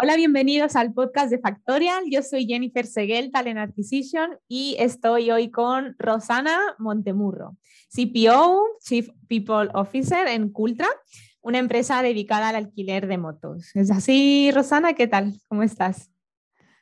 Hola, 0.00 0.14
bienvenidos 0.14 0.76
al 0.76 0.92
podcast 0.92 1.28
de 1.28 1.40
Factorial. 1.40 2.04
Yo 2.08 2.22
soy 2.22 2.46
Jennifer 2.46 2.86
Seguel, 2.86 3.32
Talent 3.32 3.58
Acquisition, 3.58 4.38
y 4.46 4.76
estoy 4.78 5.32
hoy 5.32 5.50
con 5.50 5.96
Rosana 5.98 6.56
Montemurro, 6.78 7.56
CPO, 7.92 8.64
Chief 8.80 9.08
People 9.26 9.70
Officer 9.74 10.28
en 10.28 10.50
Cultra, 10.50 10.86
una 11.40 11.58
empresa 11.58 12.00
dedicada 12.00 12.50
al 12.50 12.54
alquiler 12.54 13.08
de 13.08 13.18
motos. 13.18 13.74
¿Es 13.74 13.90
así, 13.90 14.52
Rosana? 14.54 14.92
¿Qué 14.92 15.08
tal? 15.08 15.34
¿Cómo 15.48 15.64
estás? 15.64 16.12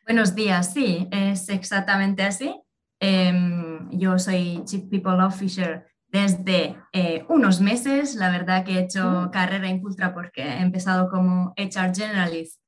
Buenos 0.05 0.35
días, 0.35 0.75
sí, 0.75 1.09
es 1.11 1.49
exactamente 1.49 2.23
así. 2.23 2.55
Em, 3.01 3.89
yo 3.93 4.19
soy 4.19 4.61
Chief 4.67 4.85
People 4.91 5.25
Officer 5.25 5.87
desde 6.09 6.77
eh, 6.93 7.25
unos 7.31 7.63
meses. 7.63 8.15
La 8.17 8.29
verdad 8.29 8.63
que 8.63 8.73
he 8.73 8.81
hecho 8.81 9.31
carrera 9.33 9.71
en 9.71 9.81
Cultra 9.81 10.13
porque 10.13 10.43
he 10.43 10.61
empezado 10.61 11.09
como 11.09 11.55
HR 11.57 11.95
Generalist 11.95 12.61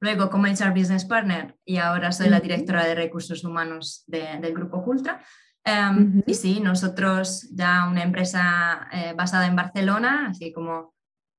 luego 0.00 0.30
como 0.30 0.46
HR 0.46 0.72
Business 0.74 1.04
Partner 1.04 1.56
y 1.64 1.76
ahora 1.76 2.10
soy 2.10 2.28
la 2.28 2.40
directora 2.40 2.84
de 2.86 2.94
recursos 2.94 3.44
humanos 3.44 4.02
del 4.06 4.52
grupo 4.54 4.82
Cultra. 4.82 5.22
Em, 5.62 6.22
y 6.26 6.34
sí, 6.34 6.60
nosotros 6.60 7.48
ya 7.52 7.86
una 7.86 8.02
empresa 8.02 8.88
eh, 8.92 9.12
basada 9.14 9.46
en 9.46 9.56
Barcelona, 9.56 10.28
así 10.30 10.52
como, 10.52 10.94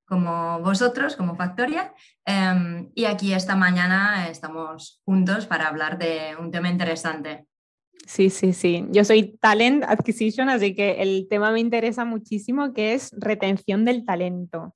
como 0.06 0.60
vosotros, 0.60 1.16
como 1.16 1.36
Factoria, 1.36 1.94
em, 2.24 2.92
y 2.94 3.06
aquí 3.06 3.34
esta 3.34 3.56
mañana 3.56 4.30
estamos 4.30 5.02
juntos 5.06 5.48
para 5.48 5.68
hablar 5.68 5.98
de 5.98 6.36
un 6.40 6.52
tema 6.52 6.70
interesante. 6.70 7.48
Sí, 8.06 8.30
sí, 8.30 8.54
sí. 8.54 8.86
Yo 8.92 9.04
soy 9.04 9.38
Talent 9.40 9.84
Acquisition, 9.88 10.50
así 10.50 10.76
que 10.76 11.02
el 11.02 11.28
tema 11.30 11.52
me 11.52 11.60
interesa 11.60 12.06
muchísimo, 12.06 12.74
que 12.74 12.94
es 12.94 13.12
retención 13.18 13.86
del 13.86 14.06
talento 14.06 14.74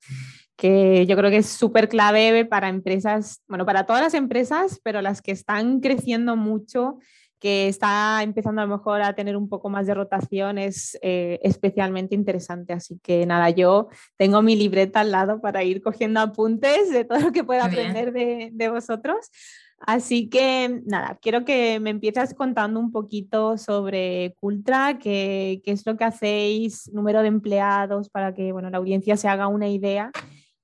que 0.56 1.06
yo 1.06 1.16
creo 1.16 1.30
que 1.30 1.38
es 1.38 1.46
súper 1.46 1.88
clave 1.88 2.44
para 2.44 2.68
empresas, 2.68 3.42
bueno, 3.46 3.66
para 3.66 3.84
todas 3.84 4.02
las 4.02 4.14
empresas, 4.14 4.80
pero 4.82 5.02
las 5.02 5.20
que 5.20 5.32
están 5.32 5.80
creciendo 5.80 6.34
mucho, 6.34 6.98
que 7.38 7.68
está 7.68 8.22
empezando 8.22 8.62
a 8.62 8.66
lo 8.66 8.76
mejor 8.76 9.02
a 9.02 9.14
tener 9.14 9.36
un 9.36 9.48
poco 9.48 9.68
más 9.68 9.86
de 9.86 9.94
rotación, 9.94 10.56
es 10.56 10.98
eh, 11.02 11.38
especialmente 11.42 12.14
interesante. 12.14 12.72
Así 12.72 12.98
que 13.02 13.26
nada, 13.26 13.50
yo 13.50 13.88
tengo 14.16 14.40
mi 14.40 14.56
libreta 14.56 15.00
al 15.00 15.12
lado 15.12 15.40
para 15.42 15.62
ir 15.62 15.82
cogiendo 15.82 16.20
apuntes 16.20 16.90
de 16.90 17.04
todo 17.04 17.20
lo 17.20 17.32
que 17.32 17.44
pueda 17.44 17.66
aprender 17.66 18.12
de, 18.12 18.48
de, 18.52 18.68
vosotros. 18.70 19.30
Así 19.78 20.30
que 20.30 20.80
nada, 20.86 21.18
quiero 21.20 21.44
que 21.44 21.78
me 21.80 21.90
empieces 21.90 22.32
contando 22.32 22.80
un 22.80 22.90
poquito 22.90 23.58
sobre 23.58 24.34
Cultra, 24.40 24.98
qué, 24.98 25.60
qué 25.62 25.72
es 25.72 25.84
lo 25.84 25.98
que 25.98 26.04
hacéis, 26.04 26.90
número 26.94 27.20
de 27.20 27.28
empleados, 27.28 28.08
para 28.08 28.32
que 28.32 28.52
bueno, 28.52 28.70
la 28.70 28.78
audiencia 28.78 29.18
se 29.18 29.28
haga 29.28 29.48
una 29.48 29.68
idea 29.68 30.10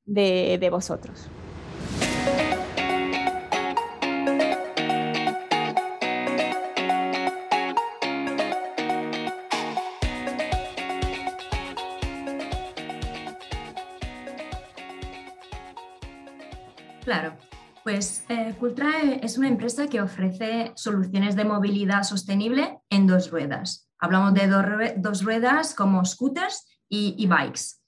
de, 0.04 0.68
vosotros. 0.70 1.28
Claro, 17.04 17.36
pues 17.82 18.24
eh, 18.28 18.54
es 19.22 19.36
una 19.36 19.48
empresa 19.48 19.88
que 19.88 20.00
ofrece 20.00 20.72
soluciones 20.76 21.34
de 21.36 21.44
movilidad 21.44 22.04
sostenible 22.04 22.78
en 22.90 23.06
dos 23.06 23.30
ruedas. 23.30 23.88
Hablamos 23.98 24.34
de 24.34 24.48
dos, 24.96 25.22
ruedas 25.22 25.74
como 25.74 26.04
scooters 26.04 26.64
y 26.88 27.16
e-bikes. 27.18 27.81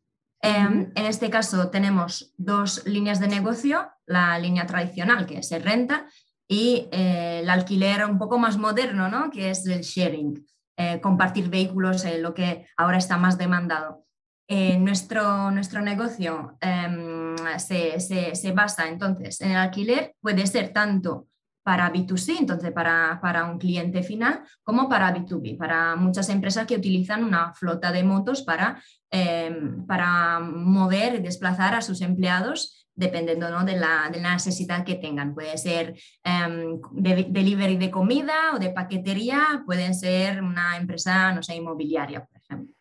Em, 0.44 0.92
en 0.94 1.06
este 1.06 1.30
caso 1.30 1.70
tenemos 1.70 2.34
dos 2.36 2.86
líneas 2.86 3.18
de 3.18 3.28
negocio, 3.28 3.88
la 4.04 4.38
línea 4.38 4.66
tradicional 4.66 5.24
que 5.24 5.42
se 5.42 5.58
renta 5.58 6.06
y 6.46 6.86
eh, 6.92 7.40
el 7.42 7.48
alquiler 7.48 8.04
un 8.04 8.18
poco 8.18 8.38
más 8.38 8.58
moderno, 8.58 9.08
¿no? 9.08 9.30
que 9.30 9.48
es 9.48 9.66
el 9.66 9.80
sharing, 9.80 10.46
eh, 10.76 11.00
compartir 11.00 11.48
vehículos, 11.48 12.04
eh, 12.04 12.18
lo 12.18 12.34
que 12.34 12.66
ahora 12.76 12.98
está 12.98 13.16
más 13.16 13.38
demandado. 13.38 14.04
nuestro, 14.46 15.50
nuestro 15.50 15.80
negocio 15.80 16.58
em, 16.60 17.34
se, 17.56 17.98
se, 17.98 18.52
basa 18.52 18.86
entonces 18.88 19.40
en 19.40 19.52
el 19.52 19.56
alquiler, 19.56 20.14
puede 20.20 20.46
ser 20.46 20.74
tanto 20.74 21.28
para 21.64 21.90
B2C, 21.90 22.36
entonces 22.38 22.70
para, 22.72 23.18
para, 23.20 23.46
un 23.46 23.58
cliente 23.58 24.02
final, 24.02 24.42
como 24.62 24.88
para 24.88 25.12
B2B, 25.14 25.56
para 25.56 25.96
muchas 25.96 26.28
empresas 26.28 26.66
que 26.66 26.76
utilizan 26.76 27.24
una 27.24 27.54
flota 27.54 27.90
de 27.90 28.04
motos 28.04 28.42
para, 28.42 28.80
em, 29.10 29.84
para 29.86 30.40
mover 30.40 31.14
y 31.14 31.22
desplazar 31.22 31.74
a 31.74 31.80
sus 31.80 32.02
empleados 32.02 32.86
dependiendo 32.96 33.50
¿no? 33.50 33.64
de, 33.64 33.76
la, 33.76 34.08
de, 34.12 34.20
la, 34.20 34.34
necesidad 34.34 34.84
que 34.84 34.94
tengan. 34.94 35.34
Puede 35.34 35.58
ser 35.58 35.96
em, 36.22 36.78
de, 36.92 37.26
delivery 37.28 37.76
de 37.76 37.90
comida 37.90 38.52
o 38.54 38.58
de 38.58 38.70
paquetería, 38.70 39.64
pueden 39.66 39.94
ser 39.94 40.42
una 40.42 40.76
empresa, 40.76 41.32
no 41.32 41.42
sé, 41.42 41.56
inmobiliaria, 41.56 42.24
por 42.24 42.40
ejemplo. 42.40 42.74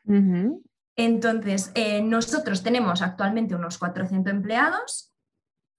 Entonces, 0.95 1.71
eh, 1.73 2.01
nosotros 2.03 2.61
tenemos 2.61 3.01
actualmente 3.01 3.55
unos 3.55 3.79
400 3.79 4.31
empleados 4.31 5.12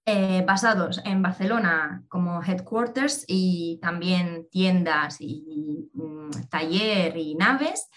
eh, 0.05 0.43
basados 0.45 1.01
en 1.03 1.21
Barcelona 1.21 2.03
como 2.09 2.43
headquarters 2.43 3.25
y 3.27 3.79
también 3.81 4.47
tiendas 4.51 5.17
y 5.19 5.89
mm, 5.93 6.47
taller 6.49 7.17
y 7.17 7.33
naves, 7.35 7.89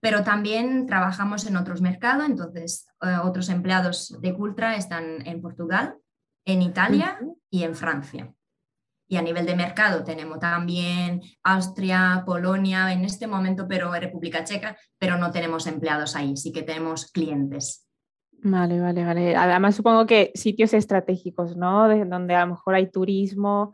pero 0.00 0.22
también 0.22 0.86
trabajamos 0.86 1.46
en 1.46 1.56
otros 1.56 1.80
mercados, 1.80 2.26
entonces 2.26 2.86
eh, 3.02 3.16
otros 3.22 3.48
empleados 3.48 4.16
de 4.20 4.34
Cultra 4.34 4.76
están 4.76 5.26
en 5.26 5.42
Portugal, 5.42 5.96
en 6.44 6.62
Italia 6.62 7.18
y 7.50 7.64
en 7.64 7.74
Francia. 7.74 8.32
Y 9.08 9.16
a 9.16 9.22
nivel 9.22 9.46
de 9.46 9.56
mercado 9.56 10.04
tenemos 10.04 10.38
también 10.38 11.22
Austria, 11.42 12.22
Polonia 12.26 12.92
en 12.92 13.04
este 13.04 13.26
momento, 13.26 13.66
pero 13.68 13.92
República 13.92 14.44
Checa, 14.44 14.76
pero 14.98 15.16
no 15.16 15.30
tenemos 15.30 15.66
empleados 15.66 16.16
ahí, 16.16 16.36
sí 16.36 16.52
que 16.52 16.62
tenemos 16.62 17.10
clientes. 17.10 17.85
Vale, 18.48 18.80
vale, 18.80 19.04
vale. 19.04 19.34
Además, 19.34 19.74
supongo 19.74 20.06
que 20.06 20.30
sitios 20.34 20.72
estratégicos, 20.72 21.56
¿no? 21.56 21.88
De 21.88 22.04
donde 22.04 22.34
a 22.36 22.42
lo 22.46 22.52
mejor 22.52 22.76
hay 22.76 22.88
turismo. 22.88 23.72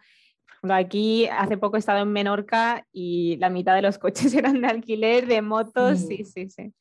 Aquí 0.71 1.27
hace 1.27 1.56
poco 1.56 1.77
he 1.77 1.81
estado 1.81 2.03
en 2.03 2.12
Menorca 2.12 2.87
y 2.93 3.37
la 3.39 3.50
mitad 3.50 3.75
de 3.75 3.83
los 3.83 3.99
coches 3.99 4.33
eran 4.34 4.61
de 4.61 4.69
alquiler, 4.69 5.27
de 5.27 5.43
motos. 5.43 6.00
Sí, 6.00 6.25
sí, 6.25 6.49
sí. 6.49 6.73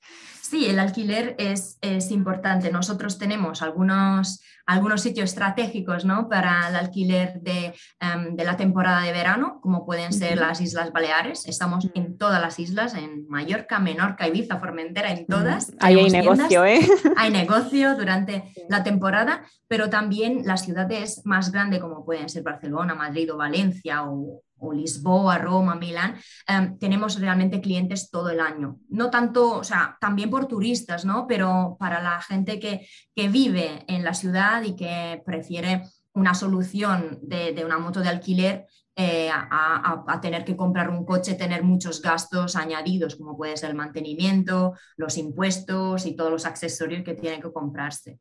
Sí, 0.42 0.66
el 0.66 0.80
alquiler 0.80 1.36
es, 1.40 1.78
es 1.82 2.12
importante. 2.12 2.72
Nosotros 2.72 3.18
tenemos 3.18 3.62
algunos 3.62 4.42
algunos 4.66 5.02
sitios 5.02 5.32
estratégicos 5.32 6.06
¿no? 6.06 6.30
para 6.30 6.70
el 6.70 6.76
alquiler 6.76 7.42
de, 7.42 7.74
em, 8.00 8.36
de, 8.36 8.44
la 8.46 8.58
temporada 8.58 9.02
de 9.02 9.12
verano, 9.12 9.60
como 9.62 9.86
pueden 9.86 10.14
ser 10.14 10.38
las 10.38 10.62
Islas 10.62 10.92
Baleares. 10.92 11.46
Estamos 11.46 11.90
en 11.94 12.18
todas 12.18 12.42
las 12.42 12.60
islas, 12.60 12.94
en 12.96 13.28
Mallorca, 13.28 13.80
Menorca, 13.80 14.28
Ibiza, 14.28 14.60
Formentera, 14.60 15.12
en 15.12 15.26
todas. 15.26 15.74
Ahí 15.80 15.98
hay 15.98 16.10
negocio, 16.10 16.66
¿eh? 16.66 16.80
Hay 17.18 17.32
negocio 17.32 17.96
durante 17.96 18.54
la 18.70 18.84
temporada, 18.84 19.44
pero 19.68 19.90
también 19.90 20.44
las 20.46 20.64
ciudades 20.64 21.22
más 21.26 21.52
grandes, 21.52 21.80
como 21.80 22.06
pueden 22.06 22.30
ser 22.30 22.44
Barcelona, 22.44 22.96
Madrid 22.96 23.32
o 23.34 23.38
Valencia 23.38 23.71
o, 24.08 24.42
o 24.62 24.74
Lisboa, 24.74 25.38
Roma, 25.38 25.76
Milán, 25.76 26.16
em, 26.48 26.78
tenemos 26.78 27.20
realmente 27.20 27.62
clientes 27.62 28.10
todo 28.10 28.30
el 28.30 28.40
año. 28.40 28.80
No 28.90 29.10
tanto, 29.10 29.58
o 29.58 29.64
sea, 29.64 29.98
también 30.00 30.30
por 30.30 30.46
turistas, 30.48 31.04
¿no? 31.04 31.26
Pero 31.28 31.76
para 31.80 32.02
la 32.02 32.22
gente 32.22 32.60
que, 32.60 32.88
que 33.16 33.28
vive 33.28 33.84
en 33.88 34.04
la 34.04 34.14
ciudad 34.14 34.62
y 34.64 34.76
que 34.76 35.22
prefiere 35.26 35.84
una 36.14 36.34
solución 36.36 37.20
de, 37.22 37.64
una 37.66 37.80
moto 37.80 38.02
de 38.02 38.10
alquiler 38.10 38.68
eh, 38.96 39.30
a, 39.32 40.04
a, 40.06 40.22
tener 40.22 40.44
que 40.44 40.58
comprar 40.58 40.90
un 40.90 41.06
coche, 41.06 41.36
tener 41.36 41.64
muchos 41.64 42.02
gastos 42.02 42.56
añadidos, 42.56 43.16
como 43.16 43.38
puede 43.38 43.56
ser 43.56 43.70
el 43.70 43.78
mantenimiento, 43.78 44.74
los 44.98 45.18
impuestos 45.18 46.06
y 46.06 46.16
todos 46.16 46.30
los 46.30 46.46
accesorios 46.46 47.04
que 47.04 47.16
tienen 47.16 47.42
que 47.42 47.52
comprarse 47.52 48.20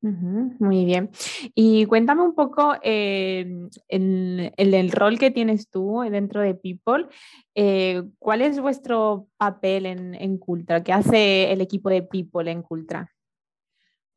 muy 0.00 0.84
bien. 0.84 1.10
Y 1.54 1.86
cuéntame 1.86 2.22
un 2.22 2.34
poco 2.34 2.76
eh, 2.82 3.68
el, 3.88 4.92
rol 4.92 5.18
que 5.18 5.30
tienes 5.30 5.68
tú 5.68 6.02
dentro 6.10 6.40
de 6.40 6.54
People. 6.54 7.08
Eh, 7.54 8.04
¿Cuál 8.18 8.42
es 8.42 8.60
vuestro 8.60 9.28
papel 9.36 9.86
en, 9.86 10.14
en, 10.14 10.38
Cultra? 10.38 10.82
¿Qué 10.82 10.92
hace 10.92 11.52
el 11.52 11.60
equipo 11.60 11.90
de 11.90 12.02
People 12.02 12.50
en 12.50 12.62
Cultra? 12.62 13.12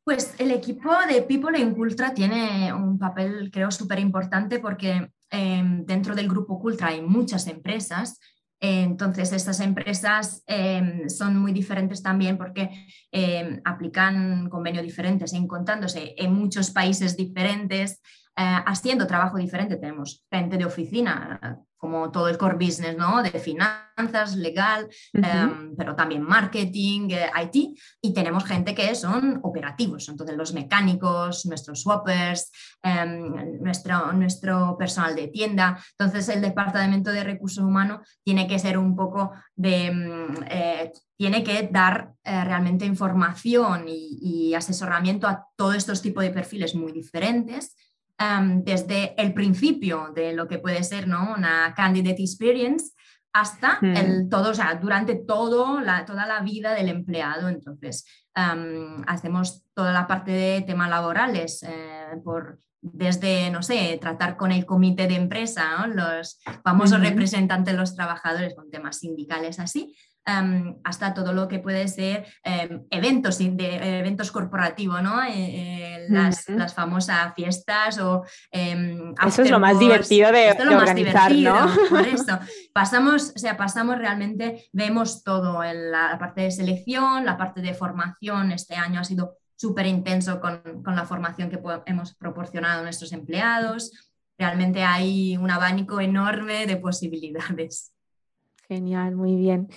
Pues 0.04 0.34
el 0.38 0.50
equipo 0.50 0.90
de 1.08 1.22
People 1.22 1.60
en 1.60 1.74
Cultra 1.74 2.12
tiene 2.12 2.72
un 2.72 2.98
papel, 2.98 3.50
creo, 3.52 3.70
súper 3.70 4.00
importante 4.00 4.58
porque 4.58 5.10
em, 5.30 5.84
dentro 5.84 6.14
del 6.14 6.28
grupo 6.28 6.58
Cultra 6.58 6.88
hay 6.88 7.00
muchas 7.00 7.46
empresas 7.46 8.18
entonces, 8.64 9.32
estas 9.32 9.58
empresas 9.58 10.44
em, 10.46 11.08
son 11.08 11.36
muy 11.36 11.52
diferentes 11.52 12.00
también 12.00 12.38
porque 12.38 12.70
em, 13.10 13.60
aplican 13.64 14.48
convenios 14.48 14.84
diferentes, 14.84 15.32
encontrándose 15.32 16.14
en 16.16 16.32
muchos 16.32 16.70
países 16.70 17.16
diferentes. 17.16 18.00
Haciendo 18.34 19.06
trabajo 19.06 19.36
diferente. 19.36 19.76
Tenemos 19.76 20.24
gente 20.30 20.56
de 20.56 20.64
oficina, 20.64 21.62
como 21.82 22.12
todo 22.12 22.28
el 22.28 22.38
core 22.38 22.64
business, 22.64 22.96
¿no? 22.96 23.24
De 23.24 23.40
finanzas, 23.40 24.36
legal, 24.36 24.88
em, 25.12 25.74
pero 25.76 25.96
también 25.96 26.22
marketing, 26.22 27.10
eh, 27.10 27.28
IT, 27.42 27.76
y 28.00 28.14
tenemos 28.14 28.44
gente 28.44 28.72
que 28.72 28.94
son 28.94 29.40
operativos, 29.42 30.08
entonces 30.08 30.36
los 30.36 30.54
mecánicos, 30.54 31.44
nuestros 31.44 31.82
swappers, 31.82 32.52
em, 32.84 33.60
nuestro, 33.60 34.12
nuestro 34.12 34.76
personal 34.78 35.16
de 35.16 35.26
tienda. 35.26 35.76
Entonces 35.98 36.28
el 36.28 36.40
departamento 36.40 37.10
de 37.10 37.24
recursos 37.24 37.64
humanos 37.64 38.06
tiene 38.22 38.46
que 38.46 38.60
ser 38.60 38.78
un 38.78 38.94
poco 38.94 39.32
de... 39.56 39.86
Em, 39.86 40.34
eh, 40.48 40.92
tiene 41.16 41.44
que 41.44 41.68
dar 41.70 42.14
eh, 42.24 42.44
realmente 42.44 42.84
información 42.84 43.84
y, 43.86 44.18
y 44.20 44.54
asesoramiento 44.54 45.28
a 45.28 45.46
todos 45.56 45.76
estos 45.76 46.02
tipos 46.02 46.24
de 46.24 46.30
perfiles 46.30 46.74
muy 46.74 46.90
diferentes 46.90 47.76
desde 48.62 49.14
el 49.20 49.34
principio 49.34 50.12
de 50.14 50.32
lo 50.32 50.46
que 50.48 50.58
puede 50.58 50.82
ser 50.84 51.08
¿no? 51.08 51.34
una 51.36 51.74
candidate 51.74 52.22
experience 52.22 52.92
hasta 53.32 53.78
hmm. 53.80 53.96
el 53.96 54.28
todo, 54.28 54.50
o 54.50 54.54
sea, 54.54 54.74
durante 54.74 55.14
todo 55.14 55.80
la, 55.80 56.04
toda 56.04 56.26
la 56.26 56.40
vida 56.40 56.74
del 56.74 56.88
empleado. 56.88 57.48
Entonces, 57.48 58.04
hacemos 58.34 59.64
toda 59.74 59.92
la 59.92 60.06
parte 60.06 60.30
de 60.32 60.62
temas 60.62 60.90
laborales, 60.90 61.62
eh, 61.62 62.20
por, 62.24 62.60
desde, 62.80 63.50
no 63.50 63.62
sé, 63.62 63.98
tratar 64.00 64.36
con 64.36 64.52
el 64.52 64.66
comité 64.66 65.06
de 65.06 65.16
empresa, 65.16 65.86
los 65.86 66.40
famosos 66.64 67.00
representantes 67.00 67.72
de 67.72 67.78
los 67.78 67.94
trabajadores 67.94 68.54
con 68.54 68.70
temas 68.70 68.98
sindicales 68.98 69.58
así, 69.58 69.94
Em, 70.24 70.76
hasta 70.84 71.14
todo 71.14 71.32
lo 71.32 71.48
que 71.48 71.58
puede 71.58 71.88
ser 71.88 72.24
em, 72.44 72.84
eventos, 72.90 73.38
de, 73.38 73.98
eventos 73.98 74.30
corporativos, 74.30 75.02
¿no? 75.02 75.20
Eh, 75.20 75.32
eh, 75.34 76.06
las, 76.10 76.48
las, 76.48 76.74
famosas 76.74 77.34
fiestas 77.34 77.98
o... 77.98 78.22
Em, 78.52 79.12
eso 79.26 79.42
es 79.42 79.50
lo 79.50 79.58
más 79.58 79.80
divertido 79.80 80.30
de, 80.30 80.50
esto 80.50 80.62
es 80.62 80.68
lo 80.68 80.76
más 80.76 80.94
divertido, 80.94 81.56
Por 81.90 82.06
eso, 82.06 82.38
pasamos, 82.72 83.32
o 83.34 83.38
sea, 83.38 83.56
pasamos 83.56 83.98
realmente, 83.98 84.68
vemos 84.72 85.24
todo, 85.24 85.64
en 85.64 85.90
la 85.90 86.16
parte 86.20 86.42
de 86.42 86.52
selección, 86.52 87.24
la 87.24 87.36
parte 87.36 87.60
de 87.60 87.74
formación, 87.74 88.52
este 88.52 88.76
año 88.76 89.00
ha 89.00 89.04
sido 89.04 89.38
súper 89.56 89.86
intenso 89.86 90.40
con, 90.40 90.84
con, 90.84 90.94
la 90.94 91.04
formación 91.04 91.50
que 91.50 91.58
hemos 91.86 92.14
proporcionado 92.14 92.78
a 92.78 92.82
nuestros 92.84 93.12
empleados. 93.12 94.12
Realmente 94.38 94.84
hay 94.84 95.36
un 95.36 95.50
abanico 95.50 96.00
enorme 96.00 96.66
de 96.66 96.76
posibilidades. 96.76 97.92
Genial, 98.72 99.16
muy 99.16 99.36
bien. 99.36 99.68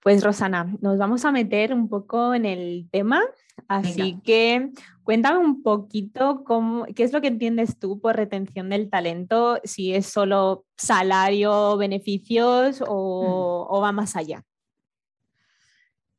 Pues 0.00 0.22
Rosana, 0.22 0.76
nos 0.80 0.96
vamos 0.96 1.24
a 1.24 1.32
meter 1.32 1.74
un 1.74 1.88
poco 1.88 2.34
en 2.34 2.44
el 2.44 2.88
tema, 2.92 3.20
así 3.66 4.20
que 4.22 4.70
cuéntame 5.02 5.38
un 5.38 5.64
poquito 5.64 6.44
cómo, 6.44 6.84
qué 6.94 7.02
es 7.02 7.12
lo 7.12 7.20
que 7.20 7.26
entiendes 7.26 7.80
tú 7.80 8.00
por 8.00 8.14
retención 8.14 8.68
del 8.68 8.90
talento, 8.90 9.58
si 9.64 9.92
es 9.92 10.06
solo 10.06 10.66
salario, 10.76 11.76
beneficios 11.76 12.80
o, 12.86 13.68
mm. 13.68 13.82
va 13.82 13.90
más 13.90 14.14
allá. 14.14 14.44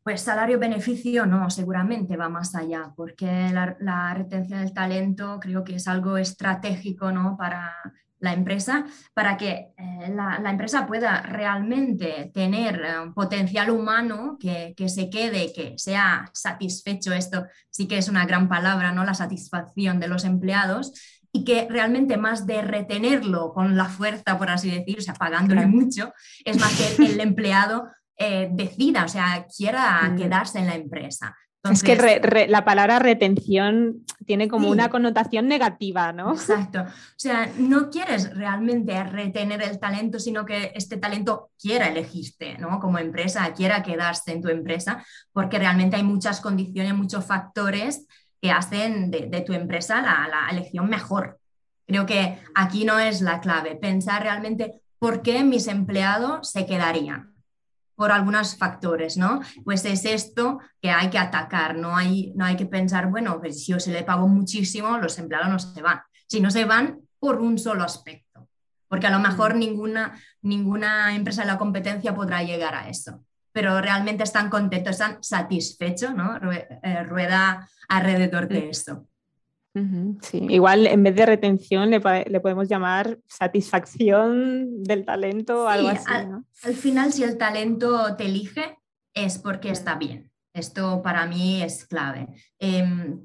Pues 0.04 0.20
salario 0.20 0.60
beneficio 0.60 1.26
no, 1.26 1.50
seguramente 1.50 2.18
va 2.18 2.28
más 2.28 2.54
allá, 2.54 2.92
porque 2.98 3.50
la, 3.54 3.78
la, 3.80 4.14
retención 4.14 4.60
del 4.60 4.74
talento 4.74 5.40
creo 5.40 5.64
que 5.64 5.76
es 5.76 5.88
algo 5.88 6.18
estratégico 6.18 7.14
¿no? 7.14 7.38
para 7.38 7.74
la 8.20 8.34
empresa 8.34 8.86
para 9.14 9.38
que 9.38 9.74
eh, 9.78 10.14
la, 10.14 10.50
empresa 10.50 10.88
pueda 10.88 11.22
realmente 11.22 12.32
tener 12.34 12.82
eh, 12.82 13.00
un 13.00 13.14
potencial 13.14 13.70
humano 13.70 14.38
que, 14.40 14.74
se 14.88 15.10
quede, 15.10 15.52
que 15.54 15.78
sea 15.78 16.30
satisfecho. 16.34 17.14
Esto 17.14 17.46
sí 17.70 17.88
que 17.88 17.98
es 17.98 18.08
una 18.08 18.26
gran 18.26 18.48
palabra, 18.48 18.92
¿no? 18.92 19.04
La 19.04 19.14
satisfacción 19.14 20.00
de 20.00 20.08
los 20.08 20.24
empleados 20.24 20.94
y 21.32 21.44
que 21.44 21.68
realmente 21.70 22.16
más 22.16 22.48
de 22.48 22.62
retenerlo 22.62 23.52
con 23.54 23.76
la 23.76 23.86
fuerza, 23.86 24.38
por 24.38 24.50
así 24.50 24.72
decir, 24.72 25.00
o 25.00 25.02
sea, 25.02 25.14
pagándole 25.16 25.66
mucho, 25.66 26.14
es 26.46 26.58
más 26.60 26.74
que 26.78 27.06
el 27.06 27.20
empleado 27.20 27.90
eh, 28.18 28.48
decida, 28.52 29.04
o 29.04 29.10
sea, 29.10 29.46
quiera 29.56 30.02
mm. 30.04 30.16
quedarse 30.16 30.60
en 30.60 30.68
la 30.68 30.76
empresa 30.76 31.36
es 31.72 31.84
que 31.84 32.48
la 32.50 32.66
palabra 32.66 33.00
retención 33.00 34.06
tiene 34.26 34.48
como 34.48 34.70
una 34.70 34.90
connotación 34.90 35.48
negativa, 35.48 36.12
¿no? 36.12 36.34
Exacto. 36.34 36.82
O 36.82 37.18
sea, 37.18 37.50
no 37.58 37.90
quieres 37.90 38.36
realmente 38.36 39.04
retener 39.04 39.62
el 39.62 39.80
talento, 39.80 40.20
sino 40.20 40.46
que 40.46 40.72
este 40.76 40.98
talento 40.98 41.52
quiera 41.60 41.88
elegirte, 41.88 42.58
¿no? 42.58 42.80
Como 42.80 43.00
empresa, 43.00 43.54
quiera 43.54 43.84
quedarse 43.84 44.32
en 44.32 44.42
tu 44.42 44.50
empresa, 44.50 45.06
porque 45.32 45.60
realmente 45.60 45.96
hay 45.96 46.04
muchas 46.04 46.42
condiciones, 46.42 46.94
muchos 46.94 47.26
factores 47.26 48.08
que 48.42 48.52
hacen 48.52 49.12
de, 49.12 49.44
tu 49.46 49.54
empresa 49.54 50.02
la, 50.02 50.28
la 50.28 50.50
elección 50.52 50.90
mejor. 50.90 51.40
Creo 51.88 52.06
que 52.06 52.40
aquí 52.56 52.86
no 52.86 53.00
es 53.00 53.22
la 53.22 53.40
clave, 53.40 53.76
pensar 53.76 54.24
realmente 54.24 54.82
por 55.00 55.22
qué 55.22 55.44
mis 55.44 55.68
empleados 55.68 56.52
se 56.52 56.66
quedarían 56.66 57.35
por 57.96 58.12
algunos 58.12 58.58
factores, 58.58 59.18
¿no? 59.18 59.40
Pues 59.64 59.86
es 59.86 60.06
esto 60.06 60.60
que 60.82 60.92
hay 60.92 61.10
que 61.10 61.18
atacar, 61.18 61.76
no 61.76 61.96
hay, 61.96 62.34
no 62.36 62.46
hay 62.46 62.56
que 62.56 62.66
pensar, 62.66 63.10
bueno, 63.10 63.40
pues 63.40 63.64
si 63.64 63.72
yo 63.72 63.80
se 63.80 63.92
le 63.92 64.04
pago 64.04 64.28
muchísimo, 64.28 64.98
los 64.98 65.18
empleados 65.18 65.50
no 65.50 65.60
se 65.60 65.82
van, 65.82 66.02
si 66.28 66.42
no 66.42 66.52
se 66.52 66.66
van 66.66 67.00
por 67.20 67.40
un 67.40 67.58
solo 67.58 67.84
aspecto, 67.84 68.50
porque 68.88 69.08
a 69.08 69.12
lo 69.12 69.20
mejor 69.20 69.56
mm. 69.56 69.60
ninguna, 69.60 70.22
ninguna 70.42 71.16
empresa 71.16 71.42
de 71.42 71.48
la 71.48 71.58
competencia 71.58 72.14
podrá 72.14 72.44
llegar 72.44 72.76
a 72.76 72.90
eso, 72.90 73.24
pero 73.52 73.82
realmente 73.82 74.24
están 74.24 74.50
contentos, 74.50 74.92
están 74.92 75.24
satisfechos, 75.24 76.14
¿no? 76.14 76.38
Eh, 76.52 77.04
rueda 77.04 77.70
alrededor 77.88 78.48
de 78.48 78.70
esto. 78.70 79.08
Sí, 80.22 80.46
igual 80.50 80.88
en 80.88 81.04
vez 81.04 81.16
de 81.16 81.26
retención 81.26 81.90
le, 81.90 82.00
podemos 82.00 82.70
llamar 82.70 83.20
satisfacción 83.28 84.84
del 84.84 85.04
talento 85.04 85.66
o 85.66 85.68
algo 85.68 85.90
así. 85.90 86.06
Al, 86.08 86.76
final, 86.76 87.12
si 87.12 87.24
el 87.24 87.38
talento 87.38 88.16
te 88.16 88.26
elige, 88.26 88.78
es 89.14 89.38
porque 89.38 89.70
está 89.70 89.96
bien. 89.96 90.32
Esto 90.54 91.02
para 91.02 91.26
mí 91.26 91.62
es 91.62 91.86
clave. 91.86 92.28
Em, 92.58 93.20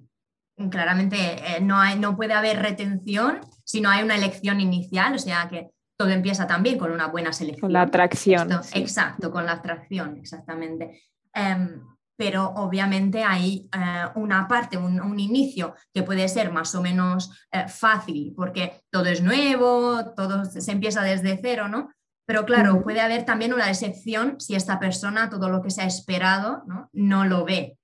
claramente 0.70 1.16
eh, 1.16 1.60
no, 1.60 1.78
hay, 1.78 1.96
no 1.98 2.16
puede 2.16 2.34
haber 2.34 2.58
retención 2.60 3.40
si 3.64 3.80
no 3.80 3.88
hay 3.88 4.02
una 4.02 4.16
elección 4.16 4.60
inicial, 4.60 5.14
o 5.14 5.18
sea 5.18 5.48
que 5.48 5.70
todo 5.96 6.08
empieza 6.08 6.46
también 6.48 6.78
con 6.78 6.90
una 6.90 7.06
buena 7.06 7.32
selección. 7.32 7.60
Con 7.60 7.72
la 7.72 7.82
atracción. 7.82 8.50
Exacto, 8.72 9.30
con 9.30 9.46
la 9.46 9.52
atracción, 9.52 10.16
exactamente. 10.16 11.02
Em, 11.32 11.80
pero 12.20 12.52
obviamente 12.56 13.24
hay 13.24 13.66
eh, 13.74 14.04
una 14.14 14.46
parte, 14.46 14.76
un, 14.76 15.18
inicio 15.18 15.74
que 15.90 16.02
puede 16.02 16.28
ser 16.28 16.52
más 16.52 16.74
o 16.74 16.82
menos 16.82 17.30
eh, 17.50 17.66
fácil 17.66 18.34
porque 18.36 18.82
todo 18.90 19.06
es 19.06 19.22
nuevo, 19.22 20.12
todo 20.14 20.44
se 20.44 20.70
empieza 20.70 21.02
desde 21.02 21.38
cero, 21.40 21.68
¿no? 21.68 21.88
Pero 22.26 22.44
claro, 22.44 22.82
puede 22.82 23.00
haber 23.00 23.24
también 23.24 23.54
una 23.54 23.70
excepción 23.70 24.38
si 24.38 24.54
esta 24.54 24.78
persona 24.78 25.30
todo 25.30 25.48
lo 25.48 25.62
que 25.62 25.70
se 25.70 25.80
ha 25.80 25.86
esperado 25.86 26.62
no, 26.66 26.90
no 26.92 27.24
lo 27.24 27.46
ve. 27.46 27.78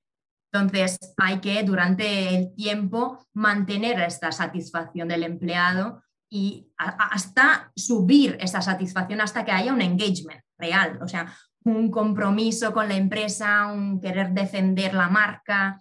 Entonces 0.53 0.99
hay 1.17 1.41
que 1.41 1.63
durante 1.63 2.37
el 2.37 2.55
tiempo 2.55 3.27
mantener 3.33 3.99
esta 4.01 4.33
satisfacción 4.33 5.09
del 5.09 5.23
empleado 5.23 6.03
y 6.31 6.69
hasta 6.77 7.73
subir 7.75 8.37
esa 8.39 8.61
satisfacción 8.61 9.23
hasta 9.23 9.47
que 9.47 9.53
haya 9.53 9.73
un 9.73 9.81
engagement 9.81 10.43
real, 10.59 10.99
o 11.03 11.09
sea, 11.09 11.35
un 11.67 11.91
compromiso 11.91 12.73
con 12.73 12.89
la 12.89 12.97
empresa, 12.97 13.67
un 13.67 14.01
querer 14.01 14.31
defender 14.31 14.95
la 14.95 15.09
marca, 15.09 15.81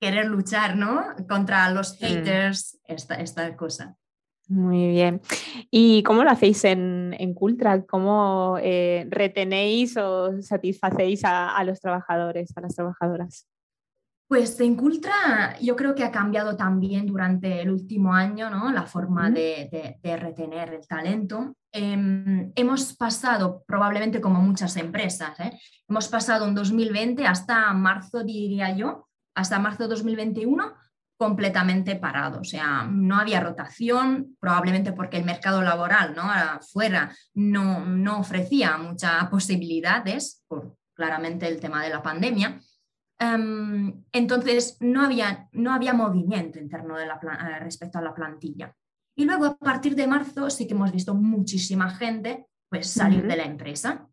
querer 0.00 0.26
luchar 0.26 0.76
¿no? 0.76 1.04
contra 1.28 1.70
los 1.70 1.94
mm. 1.94 2.04
haters, 2.04 2.78
esta, 2.86 3.16
esta 3.16 3.56
cosa. 3.56 3.96
Muy 4.48 4.88
bien. 4.88 5.20
¿Y 5.70 6.02
cómo 6.04 6.22
lo 6.22 6.30
hacéis 6.30 6.64
en, 6.64 7.14
en 7.18 7.34
Cultra? 7.34 7.84
¿Cómo 7.84 8.58
eh, 8.62 9.06
retenéis 9.10 9.96
o 9.96 10.40
satisfacéis 10.40 11.22
a, 11.24 11.62
los 11.64 11.80
trabajadores, 11.80 12.56
a 12.56 12.60
las 12.60 12.76
trabajadoras? 12.76 13.48
Pues 14.28 14.58
en 14.60 14.76
Cultra 14.76 15.56
yo 15.60 15.74
creo 15.74 15.94
que 15.94 16.04
ha 16.04 16.12
cambiado 16.12 16.56
también 16.56 17.06
durante 17.06 17.60
el 17.60 17.70
último 17.70 18.12
año 18.12 18.48
¿no? 18.48 18.72
la 18.72 18.86
forma 18.86 19.30
de, 19.30 19.98
de, 20.00 20.16
retener 20.16 20.74
el 20.74 20.86
talento. 20.86 21.56
Em, 21.78 22.52
hemos 22.54 22.96
pasado, 22.96 23.62
probablemente 23.66 24.18
como 24.18 24.40
muchas 24.40 24.78
empresas, 24.78 25.38
¿eh? 25.40 25.60
hemos 25.86 26.08
pasado 26.08 26.48
en 26.48 26.54
2020 26.54 27.26
hasta 27.26 27.70
marzo, 27.74 28.24
diría 28.24 28.74
yo, 28.74 29.10
hasta 29.34 29.58
marzo 29.58 29.86
2021 29.86 30.72
completamente 31.18 31.96
parado, 31.96 32.40
o 32.40 32.44
sea, 32.44 32.84
no 32.90 33.18
había 33.18 33.40
rotación, 33.40 34.38
probablemente 34.40 34.94
porque 34.94 35.18
el 35.18 35.26
mercado 35.26 35.60
laboral 35.60 36.14
¿no? 36.16 36.22
afuera 36.22 37.14
no, 37.34 38.20
ofrecía 38.20 38.78
muchas 38.78 39.26
posibilidades, 39.28 40.44
por 40.48 40.78
claramente 40.94 41.46
el 41.46 41.60
tema 41.60 41.84
de 41.84 41.90
la 41.90 42.02
pandemia. 42.02 42.58
Em, 43.18 44.02
entonces, 44.12 44.78
no 44.80 45.04
había, 45.04 45.46
no 45.52 45.74
había 45.74 45.92
movimiento 45.92 46.58
interno 46.58 46.96
de 46.96 47.04
eh, 47.04 47.58
respecto 47.60 47.98
a 47.98 48.02
la 48.02 48.14
plantilla. 48.14 48.74
Y 49.16 49.24
luego 49.24 49.46
a 49.46 49.56
partir 49.56 49.96
de 49.96 50.06
marzo 50.06 50.50
sí 50.50 50.66
que 50.66 50.74
hemos 50.74 50.92
visto 50.92 51.14
muchísima 51.14 51.90
gente 51.90 52.46
pues, 52.68 52.88
salir 52.88 53.26
de 53.26 53.36
la 53.36 53.44
empresa. 53.44 54.06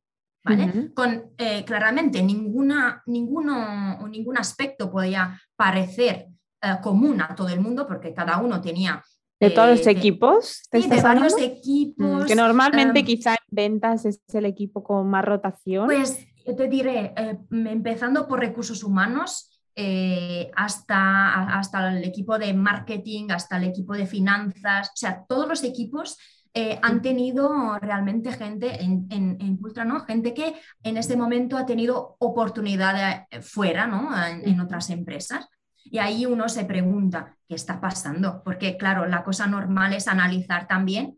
¿vale? 0.43 0.91
Con 0.93 1.31
eh, 1.37 1.63
claramente 1.65 2.21
ninguna, 2.21 3.03
ninguno, 3.05 3.99
o 3.99 4.07
ningún 4.07 4.37
aspecto 4.37 4.91
podía 4.91 5.39
parecer 5.55 6.27
eh, 6.61 6.75
común 6.81 7.21
a 7.21 7.35
todo 7.35 7.49
el 7.49 7.59
mundo 7.59 7.85
porque 7.87 8.13
cada 8.13 8.37
uno 8.39 8.61
tenía 8.61 9.03
¿De 9.39 9.49
todos 9.49 9.77
los 9.77 9.87
equipos? 9.87 10.63
sí, 10.71 10.87
de 10.87 11.01
varios 11.01 11.37
equipos. 11.37 12.23
Mm, 12.23 12.25
que 12.25 12.35
normalmente 12.35 12.99
em, 12.99 13.05
quizá 13.05 13.31
en 13.31 13.37
ventas 13.49 14.05
es 14.05 14.21
el 14.33 14.45
equipo 14.45 14.83
con 14.83 15.09
más 15.09 15.25
rotación. 15.25 15.85
Pues 15.85 16.25
te 16.45 16.67
diré, 16.69 17.13
eh, 17.17 17.37
empezando 17.51 18.27
por 18.27 18.39
recursos 18.39 18.83
humanos, 18.83 19.52
eh, 19.75 20.51
hasta, 20.55 21.57
hasta 21.57 21.91
el 21.97 22.03
equipo 22.03 22.37
de 22.37 22.53
marketing, 22.53 23.31
hasta 23.31 23.57
el 23.57 23.63
equipo 23.65 23.93
de 23.93 24.05
finanzas, 24.05 24.89
o 24.89 24.95
sea, 24.95 25.25
todos 25.27 25.47
los 25.47 25.63
equipos 25.63 26.17
eh, 26.53 26.77
han 26.83 27.01
tenido 27.01 27.79
realmente 27.79 28.31
gente 28.31 28.83
en, 28.83 29.07
en, 29.09 29.59
Ultra, 29.59 29.85
¿no? 29.85 30.01
Gente 30.01 30.35
que 30.35 30.53
en 30.83 30.97
este 30.97 31.17
momento 31.17 31.57
ha 31.57 31.65
tenido 31.65 32.15
oportunidad 32.19 33.27
fuera, 33.41 33.87
¿no? 33.87 34.09
En, 34.25 34.59
otras 34.59 34.91
empresas. 34.91 35.47
Y 35.83 35.97
ahí 35.97 36.27
uno 36.27 36.47
se 36.49 36.65
pregunta, 36.65 37.37
¿qué 37.47 37.55
está 37.55 37.81
pasando? 37.81 38.43
Porque, 38.43 38.77
claro, 38.77 39.07
la 39.07 39.23
cosa 39.23 39.47
normal 39.47 39.93
es 39.93 40.07
analizar 40.07 40.67
también 40.67 41.17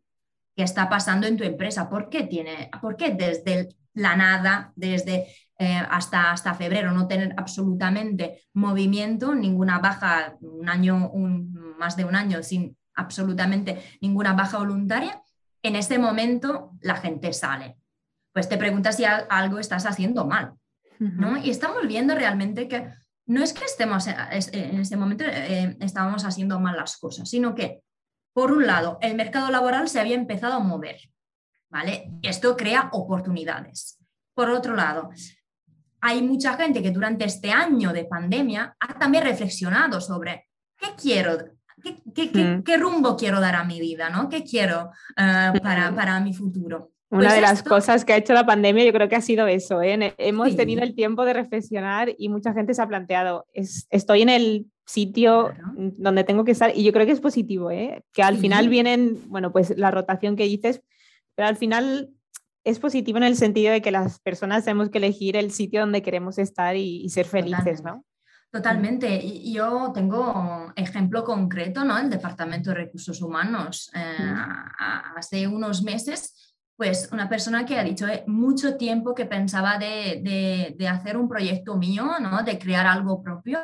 qué 0.56 0.64
está 0.64 0.90
pasando 0.90 1.28
en 1.28 1.36
tu 1.36 1.44
empresa. 1.44 1.90
¿Por 1.90 2.10
qué, 2.10 2.24
tiene, 2.24 2.70
por 2.82 2.96
qué 2.96 3.12
desde 3.12 3.76
la 3.94 4.16
nada, 4.16 4.72
desde 4.76 5.28
eh, 5.58 5.82
hasta, 5.90 6.32
hasta 6.32 6.54
febrero, 6.54 6.92
no 6.92 7.08
tener 7.08 7.34
absolutamente 7.38 8.42
movimiento, 8.54 9.34
ninguna 9.34 9.80
baja, 9.80 10.36
un 10.42 10.68
año, 10.68 11.10
un, 11.10 11.54
más 11.78 11.96
de 11.96 12.06
un 12.06 12.16
año 12.16 12.44
sin 12.44 12.78
absolutamente 12.96 13.82
ninguna 14.02 14.34
baja 14.34 14.58
voluntaria, 14.58 15.22
en 15.62 15.76
este 15.76 15.98
momento 15.98 16.72
la 16.82 16.98
gente 16.98 17.34
sale. 17.34 17.78
Pues 18.34 18.50
te 18.50 18.58
preguntas 18.58 18.98
si 18.98 19.06
algo 19.06 19.60
estás 19.60 19.86
haciendo 19.86 20.26
mal. 20.26 20.54
¿no? 21.00 21.38
Y 21.38 21.50
estamos 21.50 21.88
viendo 21.88 22.16
realmente 22.16 22.68
que 22.68 22.90
no 23.26 23.44
es 23.44 23.54
que 23.54 23.66
estemos 23.66 24.08
en 24.08 24.80
este 24.80 24.96
momento 24.96 25.26
eh, 25.26 25.76
estábamos 25.82 26.24
haciendo 26.26 26.60
mal 26.60 26.78
las 26.78 26.98
cosas, 26.98 27.30
sino 27.30 27.56
que, 27.56 27.82
por 28.34 28.52
un 28.52 28.68
lado, 28.68 28.98
el 29.02 29.16
mercado 29.16 29.50
laboral 29.52 29.90
se 29.90 30.00
había 30.00 30.16
empezado 30.16 30.54
a 30.54 30.60
mover. 30.60 30.98
¿vale? 31.70 32.12
Esto 32.22 32.56
crea 32.56 32.90
oportunidades. 32.94 34.00
Por 34.34 34.50
otro 34.50 34.76
lado, 34.76 35.10
hay 36.06 36.22
mucha 36.22 36.54
gente 36.54 36.84
que 36.84 36.92
durante 36.92 37.26
este 37.26 37.50
año 37.50 37.92
de 37.92 38.06
pandemia 38.06 38.76
ha 38.80 39.00
también 39.00 39.24
reflexionado 39.24 40.00
sobre 40.00 40.46
qué 40.78 40.90
quiero, 41.02 41.36
qué, 42.14 42.62
qué, 42.64 42.78
rumbo 42.78 43.18
quiero 43.18 43.42
dar 43.42 43.56
a 43.56 43.64
mi 43.64 43.80
vida, 43.80 44.12
¿no? 44.12 44.30
¿Qué 44.30 44.44
quiero 44.44 44.92
eh, 45.18 45.52
para, 45.64 45.96
para, 45.96 46.20
mi 46.20 46.32
futuro? 46.32 46.92
Una 47.10 47.30
pues 47.30 47.34
de 47.34 47.42
las 47.42 47.64
cosas 47.64 48.06
que 48.06 48.14
ha 48.14 48.18
hecho 48.18 48.34
la 48.34 48.46
pandemia 48.46 48.86
yo 48.86 48.94
creo 48.94 49.10
que 49.10 49.16
ha 49.16 49.22
sido 49.22 49.48
eso. 49.48 49.82
¿eh? 49.82 50.14
Hemos 50.20 50.56
tenido 50.56 50.84
el 50.84 50.94
tiempo 50.94 51.26
de 51.26 51.34
reflexionar 51.34 52.14
y 52.20 52.30
mucha 52.30 52.54
gente 52.54 52.76
se 52.76 52.84
ha 52.84 52.88
planteado, 52.88 53.48
es, 53.54 53.88
estoy 53.90 54.22
en 54.22 54.30
el 54.30 54.68
sitio 54.86 55.54
donde 55.76 56.24
tengo 56.24 56.46
que 56.46 56.52
estar 56.52 56.72
y 56.78 56.84
yo 56.84 56.94
creo 56.94 57.08
que 57.08 57.14
es 57.14 57.20
positivo, 57.20 57.72
¿eh? 57.72 58.04
que 58.14 58.22
al 58.22 58.38
final 58.38 58.70
vienen, 58.70 59.18
bueno, 59.26 59.52
pues 59.52 59.76
la 59.76 59.90
rotación 59.90 60.36
que 60.36 60.44
dices, 60.44 60.84
pero 61.34 61.48
al 61.48 61.58
final 61.58 62.12
es 62.66 62.80
positivo 62.80 63.20
en 63.20 63.24
el 63.24 63.38
sentido 63.38 63.72
de 63.72 63.82
que 63.82 63.92
las 63.92 64.20
personas 64.20 64.66
tenemos 64.66 64.90
que 64.90 64.98
elegir 64.98 65.38
el 65.38 65.52
sitio 65.52 65.82
donde 65.82 66.02
queremos 66.02 66.40
estar 66.40 66.76
y, 66.76 67.08
ser 67.10 67.28
felices, 67.28 67.84
¿no? 67.84 68.04
Totalmente. 68.52 69.22
Yo 69.52 69.92
tengo 69.94 70.74
ejemplo 70.76 71.24
concreto, 71.24 71.84
¿no? 71.86 71.98
El 71.98 72.10
Departamento 72.10 72.72
de 72.72 72.78
Recursos 72.78 73.22
Humanos. 73.22 73.92
Eh, 73.94 74.34
hace 75.16 75.48
unos 75.48 75.84
meses, 75.84 76.56
pues 76.76 77.10
una 77.12 77.30
persona 77.30 77.66
que 77.66 77.78
ha 77.78 77.84
dicho 77.84 78.08
eh, 78.08 78.24
mucho 78.26 78.78
tiempo 78.78 79.14
que 79.14 79.26
pensaba 79.26 79.78
de, 79.78 80.74
de, 80.76 80.88
hacer 80.88 81.18
un 81.18 81.30
proyecto 81.30 81.78
mío, 81.78 82.14
¿no? 82.20 82.44
De 82.44 82.58
crear 82.58 82.88
algo 82.88 83.22
propio, 83.22 83.60